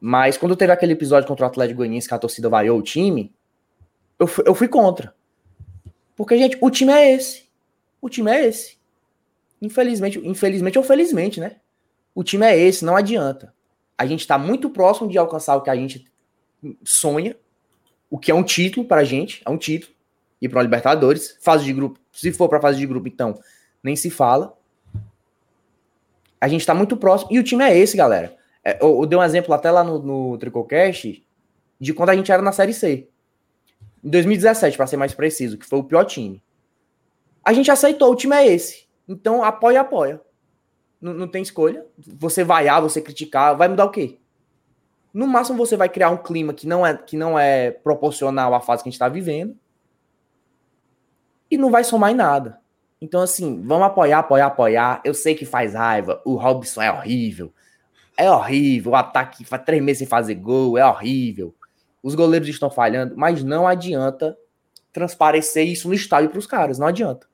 [0.00, 3.34] Mas quando teve aquele episódio contra o Atlético Goianiense que a torcida vaiou o time,
[4.18, 5.12] eu fui, eu fui contra.
[6.16, 7.48] Porque, gente, o time é esse.
[8.00, 8.78] O time é esse.
[9.60, 11.56] Infelizmente, infelizmente ou felizmente, né?
[12.18, 13.54] O time é esse, não adianta.
[13.96, 16.04] A gente está muito próximo de alcançar o que a gente
[16.82, 17.36] sonha,
[18.10, 19.94] o que é um título para a gente, é um título,
[20.42, 23.38] ir para a Libertadores, fase de grupo, se for para fase de grupo, então,
[23.84, 24.58] nem se fala.
[26.40, 28.36] A gente está muito próximo, e o time é esse, galera.
[28.64, 31.24] É, eu, eu, dei um exemplo até lá no, no Tricocast
[31.78, 33.08] de quando a gente era na Série C.
[34.02, 36.42] Em 2017, para ser mais preciso, que foi o pior time.
[37.44, 38.88] A gente aceitou, o time é esse.
[39.06, 40.20] Então, apoia, apoia.
[41.00, 41.86] Não, não tem escolha.
[41.96, 44.18] Você vaiar, você criticar, vai mudar o quê?
[45.12, 48.60] No máximo, você vai criar um clima que não é, que não é proporcional à
[48.60, 49.56] fase que a gente está vivendo.
[51.50, 52.60] E não vai somar em nada.
[53.00, 55.00] Então, assim, vamos apoiar, apoiar, apoiar.
[55.04, 56.20] Eu sei que faz raiva.
[56.24, 57.52] O Robson é horrível.
[58.16, 58.92] É horrível.
[58.92, 60.76] O ataque faz três meses sem fazer gol.
[60.76, 61.54] É horrível.
[62.02, 63.16] Os goleiros estão falhando.
[63.16, 64.36] Mas não adianta
[64.92, 66.78] transparecer isso no estádio para os caras.
[66.78, 67.26] Não adianta.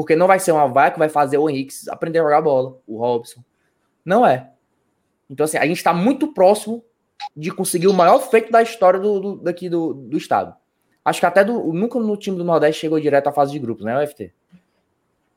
[0.00, 2.78] Porque não vai ser uma vaca que vai fazer o Henrique aprender a jogar bola.
[2.86, 3.44] O Robson.
[4.02, 4.50] Não é.
[5.28, 6.82] Então, assim, a gente está muito próximo
[7.36, 10.56] de conseguir o maior feito da história do, do daqui do, do estado.
[11.04, 13.84] Acho que até do, nunca no time do Nordeste chegou direto à fase de grupos,
[13.84, 14.32] né, UFT?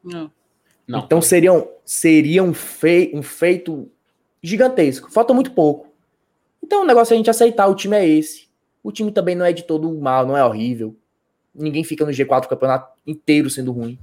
[0.02, 0.32] Não.
[0.88, 1.00] Não.
[1.00, 3.92] Então seria, um, seria um, fei, um feito
[4.42, 5.12] gigantesco.
[5.12, 5.88] Falta muito pouco.
[6.64, 8.48] Então o negócio é a gente aceitar, o time é esse.
[8.82, 10.96] O time também não é de todo mal, não é horrível.
[11.54, 14.00] Ninguém fica no G4 do campeonato inteiro sendo ruim.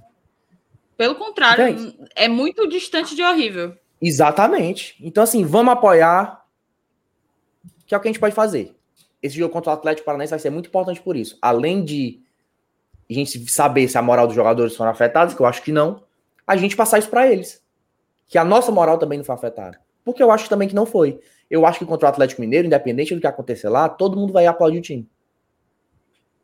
[1.01, 3.74] Pelo contrário, então é, muito distante de horrível.
[4.03, 4.94] Exatamente.
[5.01, 6.44] Então, assim, vamos apoiar,
[7.86, 8.76] que é o que a gente pode fazer.
[9.22, 11.38] Esse jogo contra o Atlético Paranaense vai ser muito importante por isso.
[11.40, 12.20] Além de
[13.09, 16.03] a gente saber se a moral dos jogadores foram afetadas, que eu acho que não,
[16.46, 17.62] a gente passar isso para eles.
[18.28, 19.80] Que a nossa moral também não foi afetada.
[20.05, 21.18] Porque eu acho também que não foi.
[21.51, 24.46] Eu acho que contra o Atlético Mineiro, independente do que acontecer lá, todo mundo vai
[24.46, 25.09] aplaudir o time.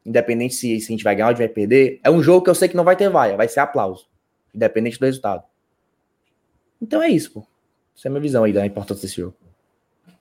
[0.07, 2.01] Independente se, se a gente vai ganhar ou vai perder.
[2.03, 4.16] É um jogo que eu sei que não vai ter vaia, vai ser aplauso.
[4.57, 5.45] Independente do resultado.
[6.81, 7.47] Então é isso, pô.
[7.97, 9.37] Essa é a minha visão aí da importância desse jogo.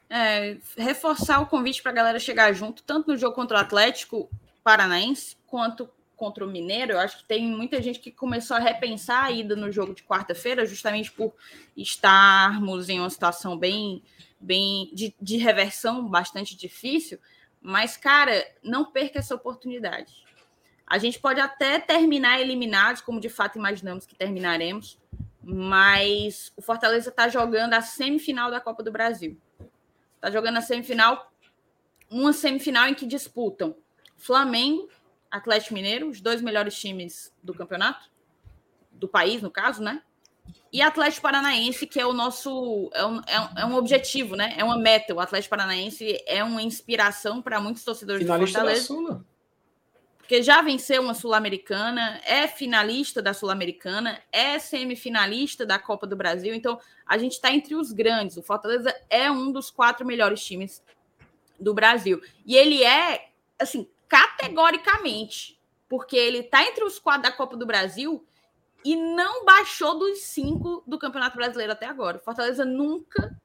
[0.10, 4.30] É, reforçar o convite para a galera chegar junto, tanto no jogo contra o Atlético
[4.64, 6.94] Paranaense, quanto contra o Mineiro.
[6.94, 10.04] Eu acho que tem muita gente que começou a repensar a ida no jogo de
[10.04, 11.34] quarta-feira, justamente por
[11.76, 14.04] estarmos em uma situação bem,
[14.40, 17.20] bem de, de reversão bastante difícil.
[17.62, 20.25] Mas, cara, não perca essa oportunidade.
[20.88, 25.00] A gente pode até terminar eliminados, como de fato imaginamos que terminaremos,
[25.42, 29.40] mas o Fortaleza está jogando a semifinal da Copa do Brasil.
[30.16, 31.32] Está jogando a semifinal,
[32.10, 33.76] uma semifinal em que disputam
[34.16, 34.90] Flamengo,
[35.30, 38.10] Atlético Mineiro, os dois melhores times do campeonato,
[38.92, 40.02] do país, no caso, né?
[40.72, 42.90] E Atlético Paranaense, que é o nosso.
[42.94, 44.54] É um, é um, é objetivo, né?
[44.58, 45.14] É uma meta.
[45.14, 48.82] O Atlético Paranaense é uma inspiração para muitos torcedores Finalista do Fortaleza.
[48.82, 49.26] Da Sula.
[50.26, 56.56] Porque já venceu uma Sul-Americana, é finalista da Sul-Americana, é semifinalista da Copa do Brasil.
[56.56, 58.36] Então, a gente está entre os grandes.
[58.36, 60.84] O Fortaleza é um dos quatro melhores times
[61.60, 62.20] do Brasil.
[62.44, 68.26] E ele é, assim, categoricamente, porque ele está entre os quatro da Copa do Brasil
[68.84, 72.18] e não baixou dos cinco do Campeonato Brasileiro até agora.
[72.18, 73.40] O Fortaleza nunca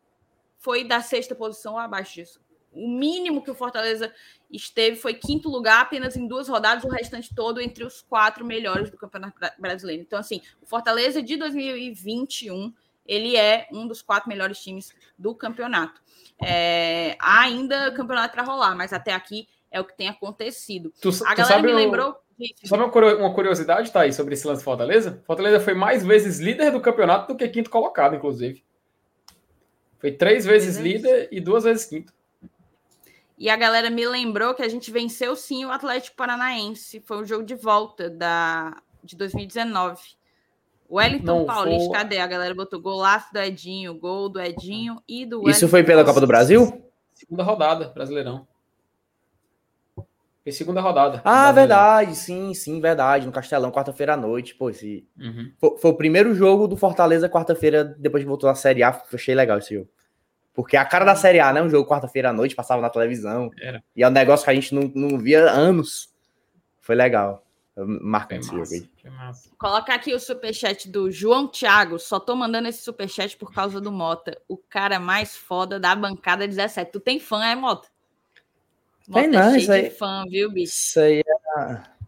[0.57, 2.41] foi da sexta posição abaixo disso.
[2.73, 4.12] O mínimo que o Fortaleza
[4.51, 8.91] esteve foi quinto lugar apenas em duas rodadas, o restante todo entre os quatro melhores
[8.91, 10.03] do Campeonato Brasileiro.
[10.03, 12.73] Então, assim, o Fortaleza de 2021
[13.11, 16.01] ele é um dos quatro melhores times do campeonato.
[16.41, 20.93] É, há ainda campeonato para rolar, mas até aqui é o que tem acontecido.
[21.01, 22.11] Tu, a galera me lembrou.
[22.11, 22.66] O...
[22.68, 25.23] Sabe uma curiosidade, aí, sobre esse lance Fortaleza?
[25.27, 28.64] Fortaleza foi mais vezes líder do campeonato do que quinto colocado, inclusive.
[29.99, 32.14] Foi três vezes líder e duas vezes quinto.
[33.41, 37.01] E a galera me lembrou que a gente venceu sim o Atlético Paranaense.
[37.01, 39.99] Foi o jogo de volta da, de 2019.
[40.86, 41.97] O Wellington Paulista, foi...
[41.97, 42.18] cadê?
[42.18, 46.20] A galera botou golaço do Edinho, gol do Edinho e do Isso foi pela Copa
[46.20, 46.84] do Brasil?
[47.14, 48.47] Segunda rodada, Brasileirão.
[50.43, 51.22] Foi segunda rodada.
[51.24, 53.24] Ah, verdade, sim, sim, verdade.
[53.24, 54.55] No Castelão, quarta-feira à noite.
[54.55, 55.09] Pô, esse...
[55.18, 55.51] Uhum.
[55.59, 59.03] Foi, foi, o primeiro jogo do Fortaleza quarta-feira, depois que voltou à Série A.
[59.14, 59.88] Achei legal esse jogo.
[60.53, 61.62] Porque a cara da Série A, né?
[61.62, 63.51] Um jogo quarta-feira à noite, passava na televisão.
[63.61, 63.82] Era.
[63.94, 66.12] E é um negócio que a gente não, não via há anos.
[66.80, 67.44] Foi legal.
[67.76, 69.32] Marcante esse jogo aí.
[69.57, 71.98] Coloca aqui o superchat do João Thiago.
[71.98, 74.36] Só tô mandando esse superchat por causa do Mota.
[74.48, 76.90] O cara mais foda da bancada 17.
[76.90, 77.88] Tu tem fã, é, Mota?
[79.09, 79.90] Mota tem não, é isso aí.
[79.90, 80.72] fã, viu, bicho?
[80.72, 82.01] Isso aí é...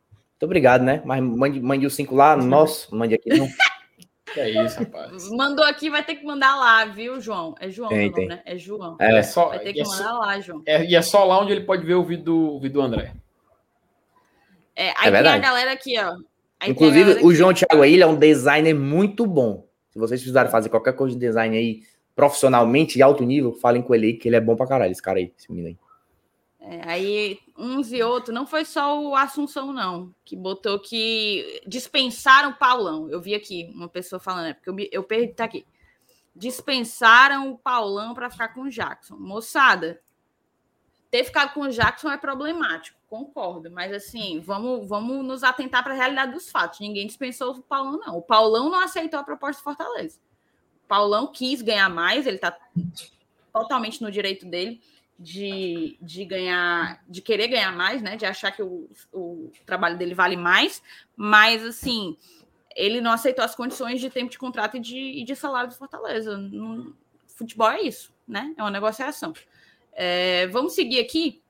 [0.42, 1.00] Muito obrigado, né?
[1.04, 2.36] Mas mande, mande o 5 lá.
[2.36, 3.46] Nossa, mande aqui não.
[4.34, 5.30] Que é isso, rapaz.
[5.30, 7.54] Mandou aqui, vai ter que mandar lá, viu, João?
[7.60, 8.28] É João, Tem, nome, tem.
[8.28, 8.40] né?
[8.44, 8.96] É João.
[9.00, 10.62] É, só, Vai ter que e é mandar só- lá, João.
[10.66, 12.82] é- e é só lá onde ele pode ver o vídeo do, o vídeo do
[12.82, 13.12] André.
[14.74, 16.16] É, aí É tem a galera aqui, ó.
[16.60, 17.34] Aí Inclusive, o aqui.
[17.34, 19.66] João Thiago aí, ele é um designer muito bom.
[19.90, 21.80] Se vocês precisarem fazer qualquer coisa de design aí,
[22.16, 25.02] profissionalmente, de alto nível, falem com ele aí, que ele é bom pra caralho, esse
[25.02, 25.76] cara aí, esse menino aí.
[26.64, 32.50] É, aí uns e outros, não foi só o Assunção, não, que botou que dispensaram
[32.50, 33.10] o Paulão.
[33.10, 35.66] Eu vi aqui uma pessoa falando, é porque eu, eu perdi, tá aqui.
[36.36, 39.16] Dispensaram o Paulão para ficar com o Jackson.
[39.16, 40.00] Moçada,
[41.10, 45.94] ter ficado com o Jackson é problemático, concordo, mas assim, vamos, vamos nos atentar para
[45.94, 46.78] a realidade dos fatos.
[46.78, 48.18] Ninguém dispensou o Paulão, não.
[48.18, 50.20] O Paulão não aceitou a proposta do Fortaleza.
[50.84, 52.56] O Paulão quis ganhar mais, ele tá
[53.52, 54.80] totalmente no direito dele
[55.18, 58.16] de, de ganhar, de querer ganhar mais, né?
[58.16, 60.82] De achar que o, o trabalho dele vale mais,
[61.16, 62.16] mas assim,
[62.74, 66.36] ele não aceitou as condições de tempo de contrato e de, de salário do Fortaleza.
[66.36, 66.92] Não-
[67.28, 68.52] futebol é isso, né?
[68.56, 69.32] É uma negociação.
[69.94, 71.40] É, vamos seguir aqui.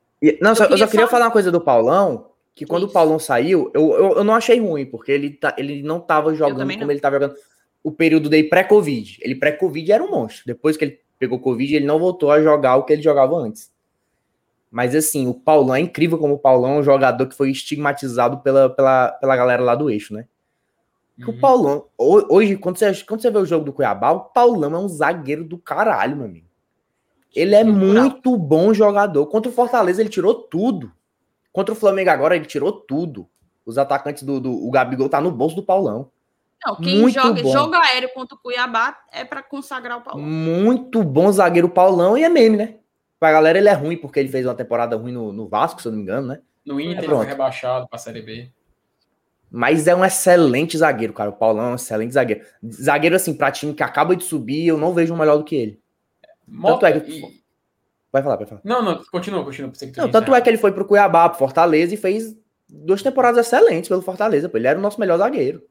[0.40, 2.90] Não, só- eu, queria só queria só- falar uma coisa do Paulão, que quando Isso.
[2.90, 6.34] o Paulão saiu, eu, eu, eu não achei ruim, porque ele, tá, ele não tava
[6.34, 6.92] jogando também como não.
[6.92, 7.34] ele tava jogando
[7.82, 9.18] o período dele pré-Covid.
[9.20, 10.44] Ele pré-Covid era um monstro.
[10.46, 13.70] Depois que ele pegou Covid, ele não voltou a jogar o que ele jogava antes.
[14.68, 18.38] Mas assim, o Paulão é incrível como o Paulão é um jogador que foi estigmatizado
[18.38, 20.26] pela, pela, pela galera lá do eixo, né?
[21.28, 21.28] Uhum.
[21.28, 24.74] o Paulão, ho- hoje, quando você, quando você vê o jogo do Cuiabá, o Paulão
[24.74, 26.46] é um zagueiro do caralho, meu amigo.
[27.34, 29.26] Ele é muito bom jogador.
[29.26, 30.90] Contra o Fortaleza, ele tirou tudo.
[31.52, 33.28] Contra o Flamengo agora, ele tirou tudo.
[33.64, 36.10] Os atacantes do, do o Gabigol tá no bolso do Paulão.
[36.64, 37.52] Não, quem Muito joga bom.
[37.52, 40.24] jogo aéreo contra o Cuiabá é para consagrar o Paulão.
[40.24, 42.76] Muito bom zagueiro Paulão e é meme, né?
[43.18, 45.88] Pra galera, ele é ruim porque ele fez uma temporada ruim no, no Vasco, se
[45.88, 46.40] eu não me engano, né?
[46.64, 47.18] No Inter, ele Pronto.
[47.22, 48.50] foi rebaixado pra Série B.
[49.50, 51.30] Mas é um excelente zagueiro, cara.
[51.30, 52.42] O Paulão é um excelente zagueiro.
[52.72, 55.54] Zagueiro, assim, pra time que acaba de subir, eu não vejo um melhor do que
[55.54, 55.80] ele.
[56.46, 57.42] Mota é que- e-
[58.10, 58.60] Vai falar, vai falar.
[58.64, 59.70] Não, não, continua, continua.
[59.70, 60.36] que tu Não, tanto encerrar.
[60.38, 62.36] é que ele foi pro Cuiabá, pro Fortaleza e fez
[62.68, 64.48] duas temporadas excelentes pelo Fortaleza.
[64.48, 64.56] Pô.
[64.58, 65.62] Ele era o nosso melhor zagueiro.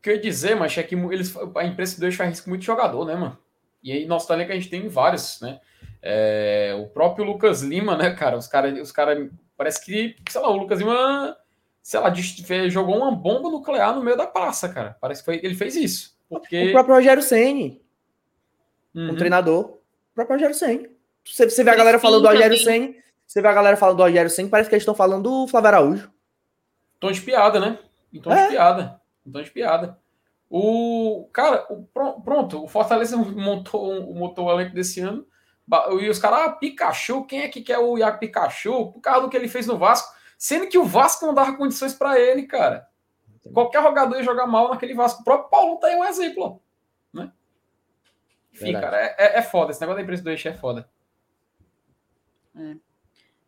[0.00, 2.64] O que eu ia dizer, mas é que eles, a imprensa do Eixo arrisca muito
[2.64, 3.36] jogador, né, mano?
[3.82, 5.60] E aí, nosso talento que a gente tem vários, né?
[6.00, 8.34] É, o próprio Lucas Lima, né, cara?
[8.38, 9.28] Os caras, os cara,
[9.58, 11.36] parece que, sei lá, o Lucas Lima,
[11.82, 12.10] sei lá,
[12.70, 14.96] jogou uma bomba nuclear no meio da praça, cara.
[15.02, 16.16] Parece que foi, ele fez isso.
[16.30, 16.70] Porque.
[16.70, 17.82] O próprio Rogério Ceni,
[18.94, 19.10] Uhum.
[19.10, 19.64] o treinador.
[19.64, 19.78] O
[20.14, 20.88] próprio Rogério Ceni.
[21.24, 22.56] Você, você vê a galera falando do Rogério.
[22.56, 22.96] Ceni.
[23.26, 25.68] Você vê a galera falando do Rogério Ceni, parece que eles estão falando do Flávio
[25.68, 26.10] Araújo.
[26.98, 27.78] Tom de piada, né?
[28.12, 28.44] Em tom É.
[28.44, 28.99] de piada.
[29.30, 29.98] Em tom de piada.
[30.48, 35.26] O cara, o, pro- pronto, o Fortaleza montou, um- montou o elenco desse ano.
[36.00, 38.92] E os caras, ah, Pikachu, quem é que quer o Iago Pikachu?
[38.92, 40.12] Por causa do que ele fez no Vasco.
[40.36, 42.88] Sendo que o Vasco não dava condições pra ele, cara.
[43.54, 45.20] Qualquer jogador ia jogar mal naquele Vasco.
[45.20, 47.32] O próprio Paulo tá aí um exemplo, ó, né?
[48.52, 48.84] Enfim, Verdade.
[48.84, 49.70] cara, é, é- é foda.
[49.70, 50.90] Esse negócio da imprensa do eixo é foda.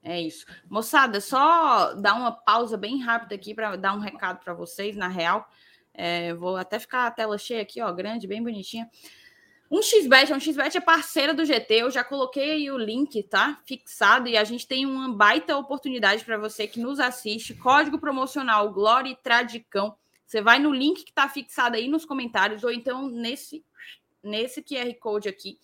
[0.02, 0.46] É isso.
[0.68, 5.08] Moçada, só dar uma pausa bem rápida aqui para dar um recado para vocês, na
[5.08, 5.48] real.
[5.94, 8.88] É, vou até ficar a tela cheia aqui, ó, grande, bem bonitinha.
[9.70, 13.58] Um XBet, um XBet é parceira do GT, eu já coloquei aí o link, tá?
[13.64, 17.54] Fixado, e a gente tem uma baita oportunidade para você que nos assiste.
[17.54, 19.96] Código promocional Glória Tradicão.
[20.26, 23.64] Você vai no link que tá fixado aí nos comentários, ou então nesse,
[24.22, 25.58] nesse QR Code aqui.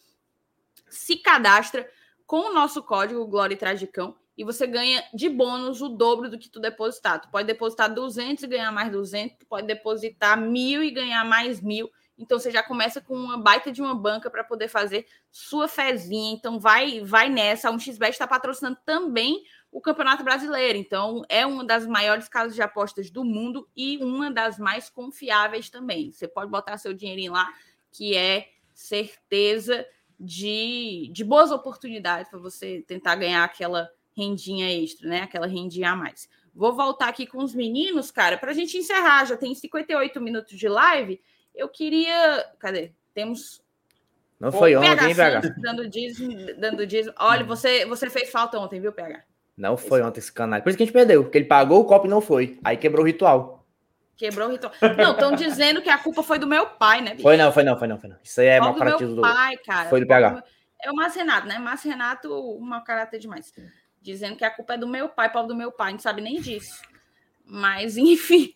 [0.88, 1.86] Se cadastra
[2.26, 6.48] com o nosso código Glória Tragicão e você ganha de bônus o dobro do que
[6.48, 7.20] tu depositar.
[7.20, 11.60] Tu pode depositar 200 e ganhar mais 200, tu pode depositar mil e ganhar mais
[11.60, 11.90] mil.
[12.16, 16.32] Então você já começa com uma baita de uma banca para poder fazer sua fezinha.
[16.32, 17.68] Então vai vai nessa.
[17.68, 20.78] A 1xBet está patrocinando também o Campeonato Brasileiro.
[20.78, 25.68] Então é uma das maiores casas de apostas do mundo e uma das mais confiáveis
[25.68, 26.12] também.
[26.12, 27.48] Você pode botar seu dinheirinho lá,
[27.90, 29.84] que é certeza
[30.18, 35.20] de, de boas oportunidades para você tentar ganhar aquela rendinha extra, né?
[35.22, 36.28] Aquela rendinha a mais.
[36.54, 39.24] Vou voltar aqui com os meninos, cara, para a gente encerrar.
[39.24, 41.20] Já tem 58 minutos de live.
[41.54, 42.44] Eu queria.
[42.58, 42.92] Cadê?
[43.14, 43.62] Temos.
[44.40, 45.40] Não foi ontem, hein, PH?
[45.58, 47.14] Dando dízimo, dando dízimo.
[47.18, 49.22] Olha, você, você fez falta ontem, viu, PH?
[49.56, 50.62] Não foi ontem esse canal.
[50.62, 52.58] Por isso que a gente perdeu, porque ele pagou o copo e não foi.
[52.62, 53.66] Aí quebrou o ritual.
[54.16, 54.72] Quebrou o ritual.
[54.96, 57.10] Não, estão dizendo que a culpa foi do meu pai, né?
[57.10, 57.22] bicho?
[57.22, 58.16] Foi não, foi não, foi não, foi não.
[58.22, 59.34] Isso aí é mau Pobre do caratismo meu do.
[59.34, 59.88] pai, cara.
[59.88, 60.44] foi do PH.
[60.80, 61.58] É o Márcio Renato, né?
[61.58, 63.52] Márcio Renato, mau caráter demais.
[64.00, 66.40] Dizendo que a culpa é do meu pai, pobre do meu pai, não sabe nem
[66.40, 66.82] disso.
[67.44, 68.54] Mas, enfim,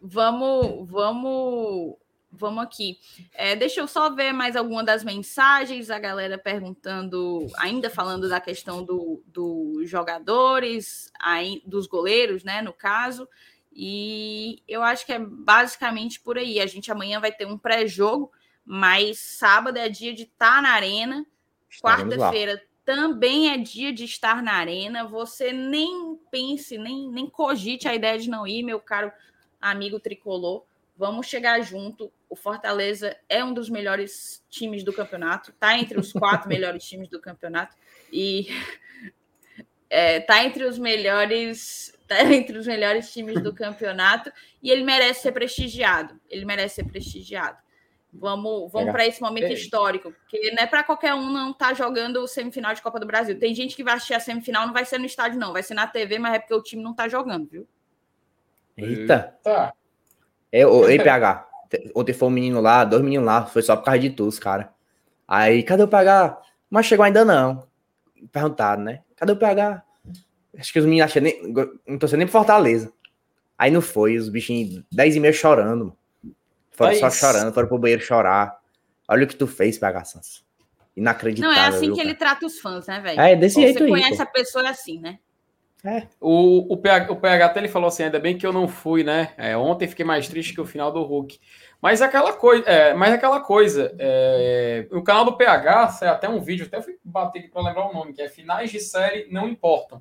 [0.00, 1.96] vamos, vamos,
[2.30, 2.98] vamos aqui.
[3.34, 8.40] É, deixa eu só ver mais alguma das mensagens, a galera perguntando, ainda falando da
[8.40, 12.62] questão do, dos jogadores, aí, dos goleiros, né?
[12.62, 13.28] No caso.
[13.74, 16.60] E eu acho que é basicamente por aí.
[16.60, 18.30] A gente amanhã vai ter um pré-jogo,
[18.64, 21.26] mas sábado é dia de estar tá na arena.
[21.80, 25.06] Quarta-feira também é dia de estar na arena.
[25.06, 29.12] Você nem pense, nem, nem cogite a ideia de não ir, meu caro
[29.60, 30.64] amigo tricolor.
[30.96, 32.12] Vamos chegar junto.
[32.28, 37.08] O Fortaleza é um dos melhores times do campeonato, está entre os quatro melhores times
[37.08, 37.76] do campeonato
[38.12, 38.48] e
[39.88, 45.22] é, tá entre os melhores, tá entre os melhores times do campeonato e ele merece
[45.22, 46.18] ser prestigiado.
[46.28, 47.58] Ele merece ser prestigiado.
[48.12, 51.74] Vamos, vamos para esse momento histórico, porque não é para qualquer um não estar tá
[51.74, 53.38] jogando semifinal de Copa do Brasil.
[53.38, 55.72] Tem gente que vai assistir a semifinal, não vai ser no estádio, não, vai ser
[55.72, 57.66] na TV, mas é porque o time não está jogando, viu?
[58.76, 59.34] Eita!
[59.38, 59.74] Eita.
[60.52, 61.48] É, o, ei, PH,
[61.94, 64.74] ontem foi um menino lá, dois meninos lá, foi só por causa de tu, cara.
[65.26, 66.38] Aí, cadê o PH?
[66.68, 67.66] Mas chegou ainda não.
[68.30, 69.02] Perguntaram, né?
[69.16, 69.82] Cadê o PH?
[70.58, 71.54] Acho que os meninos acham nem.
[71.86, 72.92] Não tô sendo nem Fortaleza.
[73.56, 75.86] Aí não foi, os bichinhos 10 e meia chorando.
[75.86, 76.01] Foram
[76.80, 78.58] é só chorando, foram pro banheiro chorar.
[79.08, 80.44] Olha o que tu fez, PH Santos.
[80.96, 81.54] Inacreditável.
[81.54, 83.20] Não, é assim viu, que ele trata os fãs, né, velho?
[83.20, 83.90] É, desse Você jeito aí.
[83.90, 85.18] Você conhece a pessoa assim, né?
[85.84, 86.06] É.
[86.20, 89.02] O, o, PH, o PH até ele falou assim: ainda bem que eu não fui,
[89.02, 89.32] né?
[89.36, 91.40] É, ontem fiquei mais triste que o final do Hulk.
[91.80, 96.40] Mas aquela coisa, é, mas aquela coisa, é, o canal do PH, sai até um
[96.40, 99.48] vídeo, até fui bater aqui para lembrar o nome, que é Finais de Série Não
[99.48, 100.00] Importam.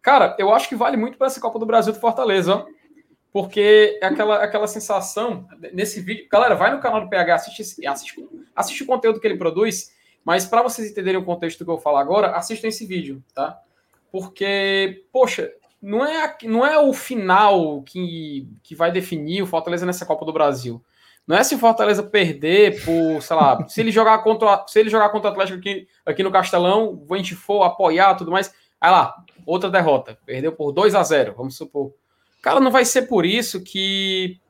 [0.00, 2.66] Cara, eu acho que vale muito para essa Copa do Brasil do Fortaleza, ó,
[3.32, 8.82] porque aquela, aquela sensação, nesse vídeo, galera, vai no canal do PH, assiste, assiste, assiste
[8.82, 9.92] o conteúdo que ele produz,
[10.24, 13.60] mas para vocês entenderem o contexto que eu falar agora, assistam esse vídeo, tá?
[14.10, 20.06] Porque, poxa, não é, não é o final que, que vai definir o Fortaleza nessa
[20.06, 20.82] Copa do Brasil.
[21.26, 24.88] Não é se o Fortaleza perder por, sei lá, se ele jogar contra, se ele
[24.88, 28.52] jogar contra o Atlético aqui, aqui no Castelão, a gente for apoiar tudo mais.
[28.80, 29.14] Aí lá,
[29.44, 30.18] outra derrota.
[30.24, 31.92] Perdeu por 2 a 0 vamos supor.
[32.48, 34.40] Cara, não vai ser por isso que,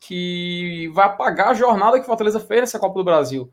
[0.00, 3.48] que vai apagar a jornada que o Fortaleza fez nessa Copa do Brasil.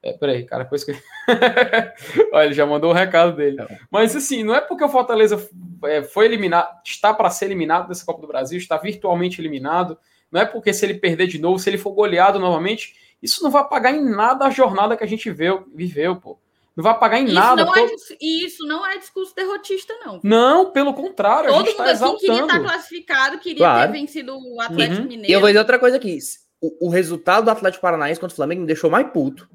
[0.00, 0.92] É, peraí, cara, depois que.
[2.32, 3.60] Olha, ele já mandou o recado dele.
[3.60, 3.78] É.
[3.90, 5.44] Mas assim, não é porque o Fortaleza
[5.86, 9.98] é, foi eliminado, está para ser eliminado dessa Copa do Brasil, está virtualmente eliminado.
[10.30, 13.50] Não é porque se ele perder de novo, se ele for goleado novamente, isso não
[13.50, 16.38] vai apagar em nada a jornada que a gente viveu, viveu pô.
[16.76, 17.64] Não vai pagar em isso nada.
[17.64, 17.86] Não é,
[18.20, 20.20] e isso não é discurso derrotista, não.
[20.22, 21.50] Não, pelo contrário.
[21.50, 23.92] Todo mundo tá aqui queria estar classificado, queria claro.
[23.92, 25.08] ter vencido o Atlético uhum.
[25.08, 25.30] Mineiro.
[25.30, 26.18] E eu vou dizer outra coisa aqui.
[26.60, 29.48] O, o, resultado do Atlético Paranaense contra o Flamengo me deixou mais puto.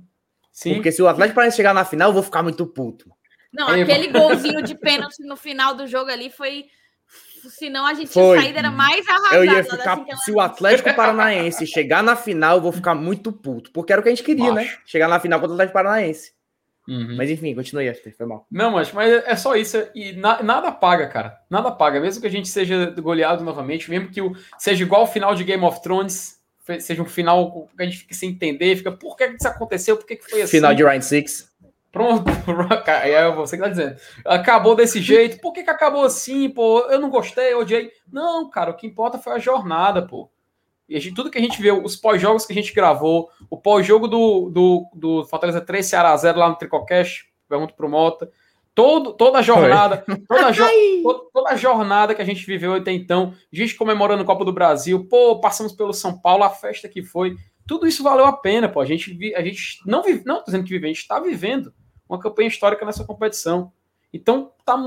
[0.52, 0.76] Sim.
[0.76, 3.10] Porque se o Atlético Paranaense chegar na final, eu vou ficar muito puto.
[3.52, 6.66] Não, aquele golzinho de pênalti no final do jogo ali foi.
[7.50, 8.42] Senão a gente Foi.
[8.42, 9.36] saída era mais arrasado.
[9.36, 10.06] Eu ia ficar.
[10.18, 13.72] Se o Atlético Paranaense chegar na final, eu vou ficar muito puto.
[13.72, 14.70] Porque era o que a gente queria, né?
[14.86, 16.37] Chegar na final contra o Atlético Paranaense.
[16.88, 17.16] Uhum.
[17.18, 18.46] Mas enfim, continue, Esther, foi mal.
[18.50, 19.78] Não, mas, mas é só isso.
[19.94, 21.38] E na, nada paga, cara.
[21.50, 22.00] Nada paga.
[22.00, 25.44] Mesmo que a gente seja goleado novamente, mesmo que o, seja igual o final de
[25.44, 26.40] Game of Thrones,
[26.80, 29.98] seja um final que a gente fique sem entender, fica, por que isso aconteceu?
[29.98, 30.58] Por que, que foi assim?
[30.58, 31.52] Final de Ryan Six.
[31.92, 32.30] Pronto,
[33.04, 33.98] é você que tá dizendo.
[34.24, 35.40] Acabou desse jeito.
[35.42, 36.82] Por que, que acabou assim, pô?
[36.90, 37.92] Eu não gostei, eu odiei.
[38.12, 40.30] Não, cara, o que importa foi a jornada, pô.
[40.88, 44.08] E gente, tudo que a gente viu, os pós-jogos que a gente gravou, o pós-jogo
[44.08, 48.32] do, do, do Fortaleza 3 Ceará 0 lá no Tricocast, pergunto pro Mota.
[48.74, 50.64] Todo, toda a jornada, toda a, jo
[51.02, 54.54] toda, toda a jornada que a gente viveu até então, gente comemorando o Copa do
[54.54, 57.36] Brasil, pô, passamos pelo São Paulo, a festa que foi.
[57.66, 58.80] Tudo isso valeu a pena, pô.
[58.80, 61.74] A gente, a gente não vive, não tô dizendo que vive, a gente está vivendo
[62.08, 63.74] uma campanha histórica nessa competição.
[64.14, 64.78] Então, tá,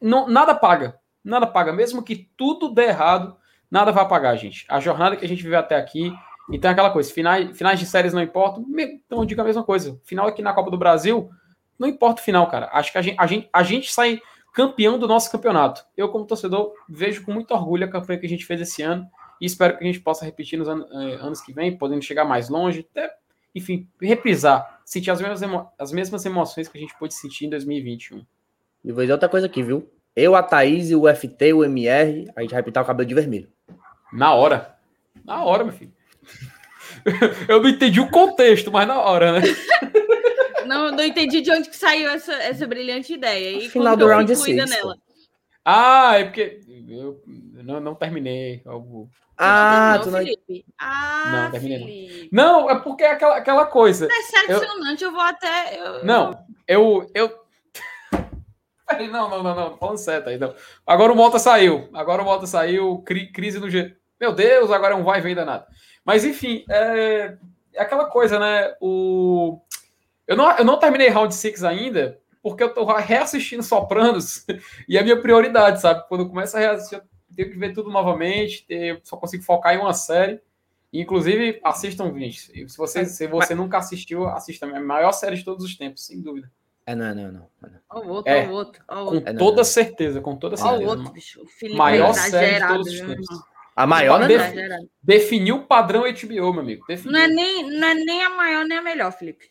[0.00, 0.98] não, nada paga.
[1.22, 1.72] Nada paga.
[1.72, 3.36] Mesmo que tudo dê errado,
[3.70, 4.64] nada vai pagar, gente.
[4.68, 6.12] A jornada que a gente viveu até aqui.
[6.50, 8.64] Então, é aquela coisa: finais, finais de séries não importam.
[8.78, 10.00] Então, eu digo a mesma coisa.
[10.04, 11.30] Final aqui na Copa do Brasil,
[11.78, 12.68] não importa o final, cara.
[12.72, 14.20] Acho que a gente, a gente, a gente sai
[14.52, 15.84] campeão do nosso campeonato.
[15.96, 19.06] Eu, como torcedor, vejo com muito orgulho a campanha que a gente fez esse ano
[19.40, 22.24] e espero que a gente possa repetir nos anos, eh, anos que vem, podendo chegar
[22.24, 23.14] mais longe, até
[23.54, 27.50] enfim, reprisar, sentir as mesmas, emo as mesmas emoções que a gente pôde sentir em
[27.50, 28.24] 2021.
[28.84, 29.90] E vou dizer outra coisa aqui, viu?
[30.14, 33.50] Eu, a Thaís, o FT, o MR, a gente vai pintar o cabelo de vermelho.
[34.12, 34.76] Na hora.
[35.24, 35.92] Na hora, meu filho.
[37.48, 39.42] Eu não entendi o contexto, mas na hora, né?
[40.66, 43.56] Não, não entendi de onde que saiu essa, essa brilhante ideia.
[43.56, 44.68] E Final do round 6.
[45.64, 49.10] Ah, é porque eu não, não terminei algo.
[49.36, 50.18] Ah, tu não.
[50.20, 50.64] Felipe.
[50.78, 52.44] Ah, não, terminei não.
[52.62, 54.06] Não, é porque é aquela, aquela coisa.
[54.06, 55.80] Decepcionante, eu, eu vou até.
[55.80, 56.04] Eu...
[56.04, 57.10] Não, eu.
[57.14, 57.45] eu...
[59.10, 59.76] não, não, não, não.
[59.76, 60.38] Falando certo aí.
[60.38, 60.54] Não.
[60.86, 61.88] Agora o Mota saiu.
[61.92, 62.98] Agora o Mota saiu.
[62.98, 63.96] Cri, crise no G.
[64.20, 65.66] Meu Deus, agora é um vai e vem danado.
[66.04, 67.36] Mas enfim, é,
[67.74, 68.74] é aquela coisa, né?
[68.80, 69.60] O...
[70.26, 74.44] Eu, não, eu não terminei Round 6 ainda, porque eu tô reassistindo Sopranos
[74.88, 76.06] e é a minha prioridade, sabe?
[76.08, 77.02] Quando eu começo a reassistir,
[77.34, 80.40] tenho que ver tudo novamente, eu só consigo focar em uma série.
[80.92, 82.68] Inclusive, assistam, gente.
[82.68, 84.64] Se você, se você nunca assistiu, assista.
[84.66, 86.50] É a maior série de todos os tempos, sem dúvida.
[86.86, 87.48] É, não, não, não.
[87.90, 88.84] Olha o outro, olha o outro.
[88.88, 89.28] Olha o Com outro.
[89.28, 89.64] É, não, toda não.
[89.64, 90.76] certeza, com toda certeza.
[90.78, 91.42] Olha o outro, bicho.
[91.42, 93.26] O Felipe Maior é série de exagerado, todos os tempos.
[93.74, 94.28] A maior, né?
[94.28, 94.90] Def- Exagerado.
[95.02, 96.86] Definiu o padrão HBO, meu amigo.
[96.86, 97.12] Definiu.
[97.12, 99.50] Não é, nem, não é nem a maior nem a melhor, Felipe.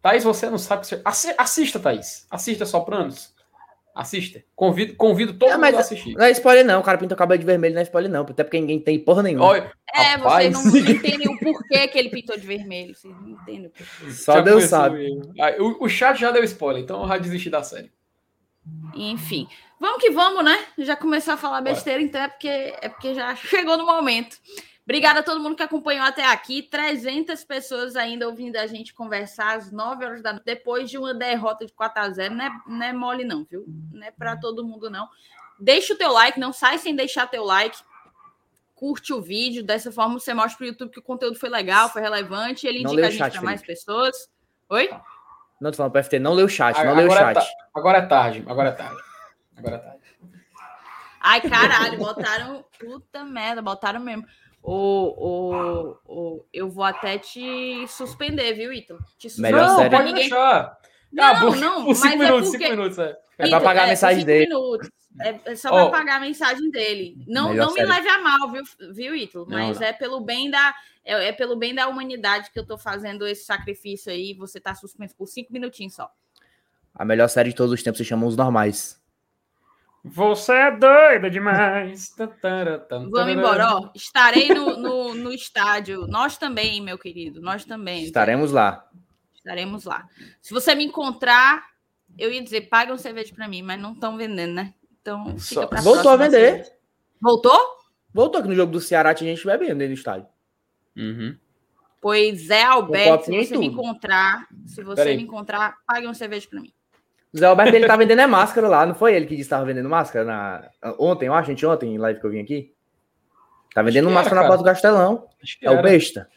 [0.00, 0.82] Thaís, você não sabe.
[0.82, 2.26] que você- Assi- Assista, Thaís.
[2.30, 3.34] Assista Sopranos.
[4.00, 4.44] Assista.
[4.54, 6.14] Convido, convido todo É, mundo a assistir.
[6.14, 6.78] Não é spoiler, não.
[6.78, 8.22] O cara pinta o cabelo de vermelho, não é spoiler, não.
[8.22, 9.44] Até porque ninguém tem porra nenhuma.
[9.44, 10.56] Olha, É, Rapaz.
[10.56, 12.94] vocês não entendem o porquê que ele pintou de vermelho.
[12.94, 14.12] Vocês não entendem o porquê.
[14.12, 15.18] Só já Deus sabe.
[15.40, 17.90] Ah, O, o chat já deu spoiler, então eu já desisti da série.
[18.94, 19.48] Enfim,
[19.80, 20.58] vamos que vamos, né?
[20.78, 21.74] Já começar a falar Bora.
[21.74, 24.36] besteira, então é porque, é porque já chegou no momento.
[24.88, 26.62] Obrigada a todo mundo que acompanhou até aqui.
[26.62, 31.12] 300 pessoas ainda ouvindo a gente conversar às 9 horas da noite, depois de uma
[31.12, 33.66] derrota de 4 a 0 Não é, não é mole, não, viu?
[33.92, 35.06] Não é para todo mundo, não.
[35.60, 37.76] Deixa o teu like, não sai sem deixar teu like.
[38.74, 41.90] Curte o vídeo, dessa forma você mostra para o YouTube que o conteúdo foi legal,
[41.90, 44.16] foi relevante, ele Não indica a gente para mais pessoas.
[44.70, 44.88] Oi?
[45.60, 47.34] Não, tô falando pro FT, não lê o chat, não lê o é chat.
[47.34, 49.02] ta- agora é tarde, agora é tarde.
[49.54, 49.98] Agora é tarde.
[51.20, 52.64] Ai, caralho, botaram.
[52.78, 54.24] Puta merda, botaram mesmo.
[54.62, 59.00] O, o, o, eu vou até te suspender, viu, Ítalo?
[59.18, 59.52] Te suspender.
[59.52, 59.90] Melhor não, série.
[59.90, 60.78] pode Ninguém- deixar.
[61.10, 63.18] Não, Ah, por- não, Por cinco mas é minutos, porque- cinco minutos, é.
[63.38, 64.46] É pra pagar a por mensagem cinco dele.
[64.48, 64.90] Minutos.
[65.20, 67.16] É, é só para pagar a mensagem dele.
[67.26, 69.46] Não, Melhor não me leve a mal, viu, viu Ítalo?
[69.48, 69.86] Não, Mas não.
[69.86, 70.74] é pelo bem da.
[71.04, 74.34] É, é pelo bem da humanidade que eu tô fazendo esse sacrifício aí.
[74.34, 76.10] Você tá suspenso por cinco minutinhos só.
[76.94, 79.00] A melhor série de todos os tempos se chama Os Normais.
[80.04, 82.14] Você é doida demais.
[83.10, 83.90] Vamos embora, ó.
[83.94, 86.06] Estarei no, no, no estádio.
[86.06, 87.40] Nós também, meu querido.
[87.40, 88.04] Nós também.
[88.04, 88.86] Estaremos lá.
[89.34, 90.06] Estaremos lá.
[90.40, 91.64] Se você me encontrar,
[92.16, 94.74] eu ia dizer, paga um cerveja para mim, mas não estão vendendo, né?
[95.00, 96.50] Então, fica Só- pra Voltou a vender.
[96.50, 96.72] cerveja.
[97.20, 97.58] Voltou?
[98.12, 100.26] Voltou aqui no jogo do Ceará, tinha gente bebendo dentro do estádio.
[100.96, 101.36] Uhum.
[102.00, 105.16] Pois é, Alberto, se você me encontrar, se você Peraí.
[105.16, 106.72] me encontrar, pague um cerveja para mim.
[107.32, 109.54] O Zé Alberto, ele tá vendendo é máscara lá, não foi ele que disse que
[109.54, 110.94] tava vendendo máscara na...
[110.98, 112.72] ontem, eu acho, gente, ontem, em live que eu vim aqui?
[113.74, 115.28] Tá vendendo máscara era, na porta do Castelão.
[115.62, 116.28] É o besta.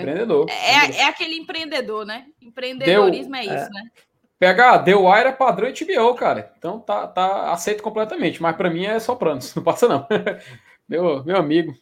[0.00, 0.46] Empreendedor.
[0.48, 2.26] É, é aquele empreendedor, né?
[2.40, 3.90] Empreendedorismo é isso, né?
[4.38, 6.50] PH, The Wire é padrão HBO, cara.
[6.56, 8.40] Então tá, tá aceito completamente.
[8.40, 9.52] Mas pra mim é Sopranos.
[9.54, 10.06] Não passa, não.
[10.88, 11.74] meu, meu amigo.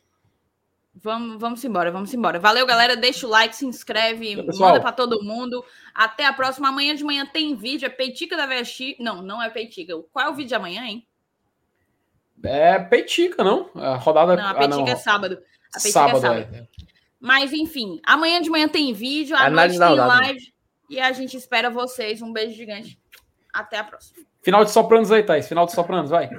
[1.00, 2.40] Vamos, vamos embora, vamos embora.
[2.40, 2.96] Valeu, galera.
[2.96, 5.64] Deixa o like, se inscreve, manda para todo mundo.
[5.94, 6.68] Até a próxima.
[6.68, 7.86] Amanhã de manhã tem vídeo.
[7.86, 8.96] É Peitica da VX.
[8.98, 9.94] Não, não é Peitica.
[10.12, 11.06] Qual é o vídeo de amanhã, hein?
[12.42, 13.70] É Peitica, não?
[13.74, 14.36] A rodada.
[14.36, 14.88] Não, a ah, Peitica não.
[14.88, 15.34] é sábado.
[15.74, 16.54] A Peitica sábado, é sábado.
[16.54, 16.68] é.
[17.20, 20.54] Mas, enfim, amanhã de manhã tem vídeo, à Análise noite tem live.
[20.90, 22.22] E a gente espera vocês.
[22.22, 22.98] Um beijo gigante.
[23.52, 24.24] Até a próxima.
[24.42, 25.48] Final de Sopranos aí, Thaís.
[25.48, 26.30] Final de Sopranos, vai.